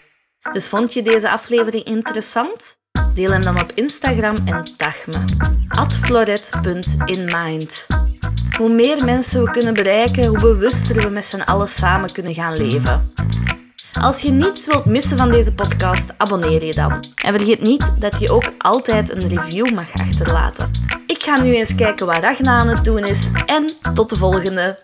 Dus 0.52 0.68
vond 0.68 0.92
je 0.92 1.02
deze 1.02 1.30
aflevering 1.30 1.84
interessant? 1.84 2.76
Deel 3.14 3.30
hem 3.30 3.42
dan 3.42 3.62
op 3.62 3.72
Instagram 3.72 4.34
en 4.46 4.64
tag 4.76 5.06
me. 5.06 5.24
floret.inmind. 6.04 7.86
Hoe 8.58 8.68
meer 8.68 9.04
mensen 9.04 9.44
we 9.44 9.50
kunnen 9.50 9.74
bereiken, 9.74 10.26
hoe 10.26 10.40
bewuster 10.40 11.02
we 11.02 11.08
met 11.08 11.24
z'n 11.24 11.40
allen 11.40 11.68
samen 11.68 12.12
kunnen 12.12 12.34
gaan 12.34 12.56
leven. 12.56 13.12
Als 14.00 14.20
je 14.20 14.30
niets 14.30 14.66
wilt 14.66 14.84
missen 14.84 15.16
van 15.18 15.32
deze 15.32 15.54
podcast, 15.54 16.04
abonneer 16.16 16.64
je 16.64 16.72
dan. 16.72 17.04
En 17.24 17.34
vergeet 17.34 17.60
niet 17.60 17.86
dat 17.98 18.20
je 18.20 18.30
ook 18.30 18.52
altijd 18.58 19.10
een 19.10 19.28
review 19.28 19.70
mag 19.70 19.92
achterlaten. 19.92 20.70
Ik 21.06 21.22
ga 21.22 21.42
nu 21.42 21.54
eens 21.54 21.74
kijken 21.74 22.06
wat 22.06 22.18
Ragna 22.18 22.58
aan 22.58 22.68
het 22.68 22.84
doen 22.84 23.04
is 23.06 23.26
en 23.46 23.70
tot 23.94 24.10
de 24.10 24.16
volgende. 24.16 24.78